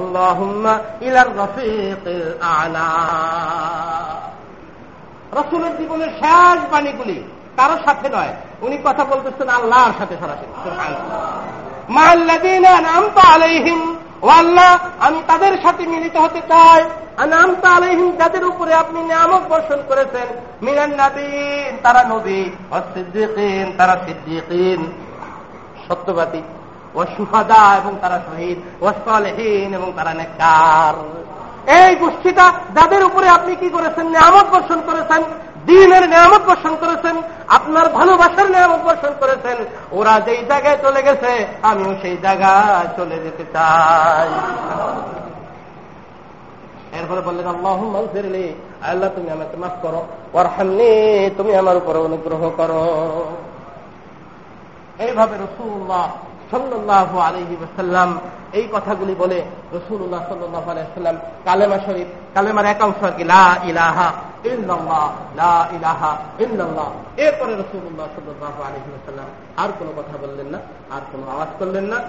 اللهم 0.00 0.64
إلى 1.02 1.20
الرفيق 1.26 2.04
الأعلى 2.06 2.90
রসুলের 5.38 5.72
জীবনের 5.80 6.10
শেষ 6.20 6.58
বাণীগুলি 6.72 7.18
কারোর 7.58 7.80
সাথে 7.86 8.08
নয় 8.16 8.32
উনি 8.66 8.76
কথা 8.86 9.02
বলতেছেন 9.04 9.48
আল্লাহর 9.58 9.94
সাথে 9.98 10.14
সরাসরি 10.22 10.46
মাল্লাদিনা 11.96 12.72
নাম 12.88 13.02
তো 13.16 13.20
আলাইহিম 13.34 13.80
ও 14.23 14.27
আল্লাহ 14.27 14.79
আমি 14.99 15.23
তাদের 15.27 15.57
সাথে 15.63 15.85
মিলিত 15.85 16.17
হতে 16.17 16.39
চাই। 16.39 16.83
নামতা 17.27 17.69
আলহিম 17.69 18.11
যাদের 18.11 18.45
উপরে 18.45 18.73
আপনি 18.73 19.03
নিয়ামক 19.03 19.47
বর্ষণ 19.49 19.79
করেছেন। 19.87 20.27
মিনান 20.61 20.95
নাবিন 20.95 21.77
তারা 21.83 22.03
নবী। 22.03 22.49
অসিদ্দিকিন 22.71 23.77
তারা 23.77 23.97
সিদ্দিকিন। 24.05 24.91
সত্যবাদী। 25.87 26.41
ও 26.95 27.05
সুফাদা 27.17 27.75
এবং 27.83 27.95
তারা 28.01 28.19
শহীদ। 28.19 28.83
ও 28.83 28.91
সালেহীন, 29.05 29.73
এবং 29.73 29.93
তারা 29.95 30.13
নেকার 30.13 31.23
এই 31.69 31.95
গোষ্ঠীটা, 31.95 32.53
যাদের 32.75 33.03
উপরে 33.03 33.29
আপনি 33.29 33.55
কি 33.55 33.69
করেছেন, 33.69 34.09
নিয়ামত 34.09 34.45
বর্ষণ 34.45 34.81
করেছেন 34.85 35.23
দিনের 35.67 36.03
নিয়ামত 36.11 36.43
বর্ষণ 36.49 36.73
করেছেন, 36.83 37.15
আপনার 37.57 37.85
ভালোবাসার 37.97 38.47
নিয়ামত 38.53 38.81
বর্ষণ 38.87 39.13
করেছেন, 39.21 39.57
ওরা 39.97 40.13
যেই 40.25 40.41
জায়গায় 40.51 40.79
চলে 40.85 41.01
গেছে, 41.07 41.31
আমিও 41.69 41.91
সেই 42.01 42.17
জায়গায় 42.25 42.87
চলে 42.97 43.17
যেতে 43.23 43.43
চাই। 43.55 44.29
এরপরে 46.99 47.21
বললেন 47.27 47.47
আল্লাহ 47.55 47.79
ফিরলি 48.13 48.47
আল্লাহ 48.89 49.09
তুমি 49.15 49.29
আমাকে 49.37 49.55
মাফ 49.57 49.75
করো 49.81 50.01
ওরহামনি 50.37 50.91
তুমি 51.37 51.51
আমার 51.61 51.75
উপর 51.81 51.93
অনুগ্রহ 52.07 52.41
করো। 52.59 52.83
এইভাবে 55.05 55.35
রসুল্লাহ 55.45 56.05
সাল্লাহ 56.53 57.09
আলহি 57.27 57.55
সাল্লাম 57.79 58.09
এই 58.59 58.65
কথাগুলি 58.75 59.13
বলে 59.23 59.39
রসুল্লাহ 59.77 60.21
সাল্লাহ 60.31 60.63
আলাইসাল্লাম 60.73 61.15
কালেমা 61.47 61.77
শরীফ, 61.85 62.09
কালেমার 62.35 62.65
এক 62.73 62.79
অংশ 62.87 62.99
আর 63.07 63.13
কি, 63.17 63.23
লা 63.33 63.45
ইলাহা 63.69 64.07
ইল্লাল্লাহ, 64.51 65.05
লা 65.41 65.55
ইলাহা 65.77 66.11
ইল্লাল্লাহ। 66.43 66.89
এরপরে 67.25 67.53
রসুল্লাহ 67.61 68.07
সাল্লাহ 68.17 68.55
আলহি 68.67 68.89
সাল্লাম 69.09 69.29
আর 69.61 69.69
কোনো 69.79 69.91
কথা 69.99 70.15
বললেন 70.23 70.47
না, 70.53 70.59
আর 70.95 71.03
কোনো 71.11 71.23
আওয়াজ 71.33 71.51
করলেন 71.59 71.85
না। 71.93 71.99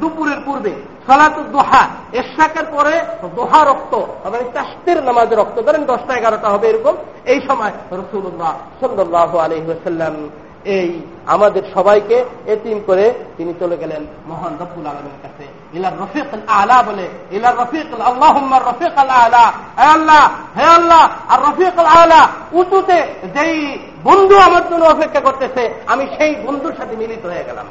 দুপুরের 0.00 0.40
পূর্বে 0.46 0.72
সালাত 1.06 1.36
দোহা, 1.54 1.82
এরশাকের 2.18 2.66
পরে 2.74 2.94
দোহা 3.38 3.60
রক্ত 3.70 3.92
মানে 4.32 4.46
চাষতের 4.54 4.98
নামাজের 5.08 5.38
রক্ত, 5.40 5.56
ধরেন 5.66 5.82
দশটা 5.90 6.12
এগারোটা 6.18 6.48
হবে 6.54 6.66
এরকম, 6.72 6.94
এই 7.32 7.40
সময় 7.48 7.72
রসুল্লাহ 8.00 8.54
সাল্লাহ 8.80 9.30
আলহিহাসাল্লাম 9.44 10.14
এই 10.64 11.00
আমাদের 11.26 11.62
সবাইকে 11.74 12.24
এতিম 12.46 12.80
করে 12.86 13.14
তিনি 13.36 13.54
চলে 13.60 13.76
গেলেন 13.76 14.06
মহান 14.26 14.54
রফুল 14.60 14.86
আলমের 14.86 15.18
কাছে। 15.22 15.44
ইলার 15.76 15.92
রফিক 16.00 16.26
আলা 16.46 16.82
বলে 16.82 17.08
ইলার 17.30 17.56
রফিক 17.56 18.00
আল্লাহ 18.00 18.34
রফিক 18.68 18.98
আল্লাহ 18.98 19.18
আলা। 19.26 19.44
আল্লাহ, 19.76 20.30
হে 20.58 20.64
আল্লাহ, 20.64 21.08
আর 21.28 21.40
রফিক 21.40 21.78
আলা 21.78 22.28
উঁচুতে 22.52 22.98
যেই 23.34 23.78
বন্ধু 24.02 24.36
আমার 24.38 24.62
জন্য 24.70 24.84
অপেক্ষা 24.84 25.20
করতেছে, 25.20 25.74
আমি 25.86 26.06
সেই 26.18 26.34
বন্ধুর 26.34 26.74
সাথে 26.78 26.96
মিলিত 26.96 27.26
হয়ে 27.26 27.44
গেলাম। 27.44 27.66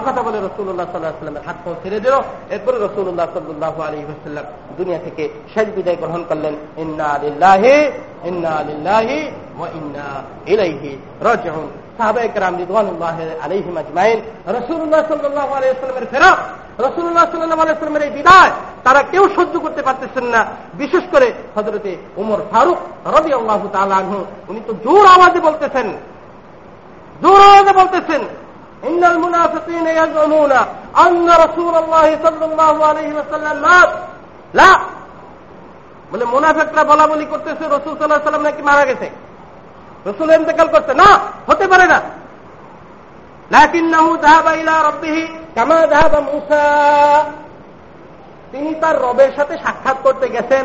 কথা 0.00 0.22
বলে 0.22 0.38
রসুল্লাহ 0.40 0.86
সাল্লাহ 0.92 1.12
সাল্লামের 1.12 1.42
হাত 1.46 1.56
পাও 1.64 1.74
ছেড়ে 1.82 2.00
দিল। 2.00 2.14
এরপরে 2.50 2.76
রসুল্লাহ 2.86 3.26
সাল্লাহ 3.34 3.80
আলী 3.80 3.98
সাল্লাম 4.24 4.44
দুনিয়া 4.76 4.98
থেকে 4.98 5.28
শেষ 5.54 5.66
বিদায় 5.76 5.96
গ্রহণ 5.96 6.24
করলেন। 6.28 6.54
ইন্না 6.76 7.04
আলিল্লাহি 7.04 7.90
ইন্না 8.24 8.50
আলিল্লাহি 8.50 9.18
ইন্না 9.78 10.06
ইলাইহি 10.46 10.96
রাজিউন। 11.20 11.68
রিদওয়ানুল্লাহ 12.58 13.16
আজমাইন। 13.78 14.18
এই 18.02 18.10
বিদায় 18.10 18.50
তারা 18.84 19.02
কেউ 19.02 19.28
সহ্য 19.36 19.60
করতে 19.60 19.82
পারতেছেন 19.82 20.24
না। 20.24 20.46
বিশেষ 20.74 21.04
করে 21.10 21.32
হজরতে 21.54 21.96
উমর 22.16 22.38
ফারুক 22.52 22.78
রবি 23.06 23.34
উনি 24.48 24.60
তো 24.66 24.72
জোর 24.72 25.06
আওয়াজে 25.06 25.40
বলতেছেন, 25.40 25.88
জোর 27.22 27.40
আওয়াজে 27.40 27.72
বলতেছেন। 27.72 28.22
إن 28.83 29.03
المنافقين 29.03 29.87
يزعمون 29.87 30.51
أن 31.05 31.29
رسول 31.29 31.75
الله 31.75 32.07
صلى 32.23 32.45
الله 32.45 32.85
عليه 32.85 33.09
وسلم 33.13 33.55
مات 33.61 33.89
لا 34.53 34.71
বলে 36.11 36.25
মুনাফেকরা 36.33 36.83
বলা 36.91 37.05
বলি 37.07 37.25
করতেছে 37.25 37.63
রসুল 37.67 37.93
সাল্লাহ 37.95 38.21
সাল্লাম 38.23 38.45
নাকি 38.47 38.61
মারা 38.61 38.83
গেছে 38.89 39.07
রসুল 40.05 40.29
ইন্তেকাল 40.31 40.67
করছে 40.67 40.93
না 40.93 41.09
হতে 41.49 41.65
পারে 41.67 41.85
না 41.87 41.99
তিনি 48.51 48.69
তার 48.81 48.95
রবের 49.05 49.31
সাথে 49.37 49.55
সাক্ষাৎ 49.63 49.97
করতে 50.03 50.25
গেছেন 50.35 50.63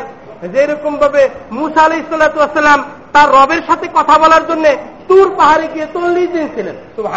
যেরকম 0.53 0.93
ভাবে 0.97 1.23
মুসা 1.51 1.81
আলি 1.85 1.97
সাল্লাহাম 2.03 2.81
তার 3.13 3.27
রবের 3.37 3.61
সাথে 3.67 3.85
কথা 3.97 4.15
বলার 4.19 4.43
জন্য 4.47 4.65
তুর 5.07 5.27
পাহাড়ে 5.37 5.65
গিয়ে 5.73 5.87
চল্লিশ 5.93 6.27
দিন 6.35 6.47
ছিলেন 6.55 6.75
সুবাহ 6.95 7.13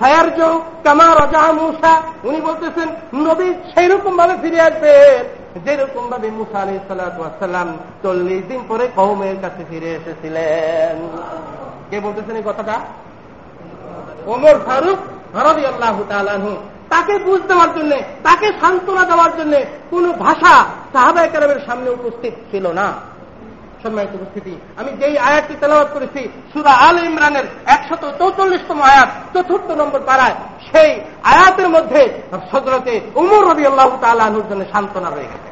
ফায়ার 0.00 0.28
জৌ 0.38 0.54
কামা 0.84 1.06
রাজা 1.20 1.42
মুসা, 1.60 1.92
উনি 2.28 2.38
বলতেছেন, 2.48 2.88
নবী 3.26 3.48
সেই 3.72 3.86
রকম 3.92 4.12
ভাবে 4.20 4.34
ফিরে 4.42 4.60
আসবেন 4.68 5.22
যেরকম 5.64 6.04
ভাবে 6.12 6.28
মুসা 6.38 6.58
আলি 6.64 6.74
সাল্লাম 6.88 7.68
চল্লিশ 8.02 8.42
দিন 8.50 8.60
পরে 8.68 8.84
কৌমের 8.98 9.36
কাছে 9.44 9.62
ফিরে 9.70 9.90
এসেছিলেন। 9.98 10.96
কে 11.88 11.96
বলতেছেন 12.06 12.36
এই 12.40 12.44
কথাটা? 12.50 12.76
ওমর 14.32 14.56
ফারুক 14.66 14.98
হরবি 15.36 15.62
আল্লাহ 15.72 15.96
তালু 16.10 16.52
তাকে 16.92 17.14
বুঝ 17.26 17.40
দেওয়ার 17.50 17.70
জন্য, 17.76 17.92
তাকে 18.26 18.46
সান্ত্বনা 18.60 19.04
দেওয়ার 19.10 19.32
জন্য 19.38 19.54
কোন 19.90 20.04
ভাষা 20.24 20.54
সাহাবায় 20.92 21.30
কারামের 21.32 21.60
সামনে 21.66 21.88
উপস্থিত 21.98 22.34
ছিল 22.50 22.64
না। 22.80 22.88
সম্মানিত 23.86 24.12
উপস্থিতি। 24.18 24.52
আমি 24.80 24.90
যেই 25.00 25.14
আয়াতটি 25.28 25.54
তেলাবাদ 25.62 25.88
করেছি, 25.94 26.22
সুরা 26.52 26.72
আল 26.86 26.96
ইমরানের 27.08 27.46
একশত 27.76 28.02
চৌচল্লিশতম 28.18 28.78
আয়াত, 28.90 29.08
চতুর্থ 29.34 29.68
নম্বর 29.80 30.00
পাড়ায়, 30.08 30.36
সেই 30.68 30.90
আয়াতের 31.34 31.68
মধ্যে 31.74 32.02
সদরতে 32.50 32.94
উমর 33.20 33.42
রবি 33.48 33.64
আল্লাহ 33.70 33.90
তালুর 34.04 34.46
জন্য 34.50 34.62
সান্ত্বনা 34.72 35.10
রয়ে 35.10 35.30
গেছে। 35.32 35.48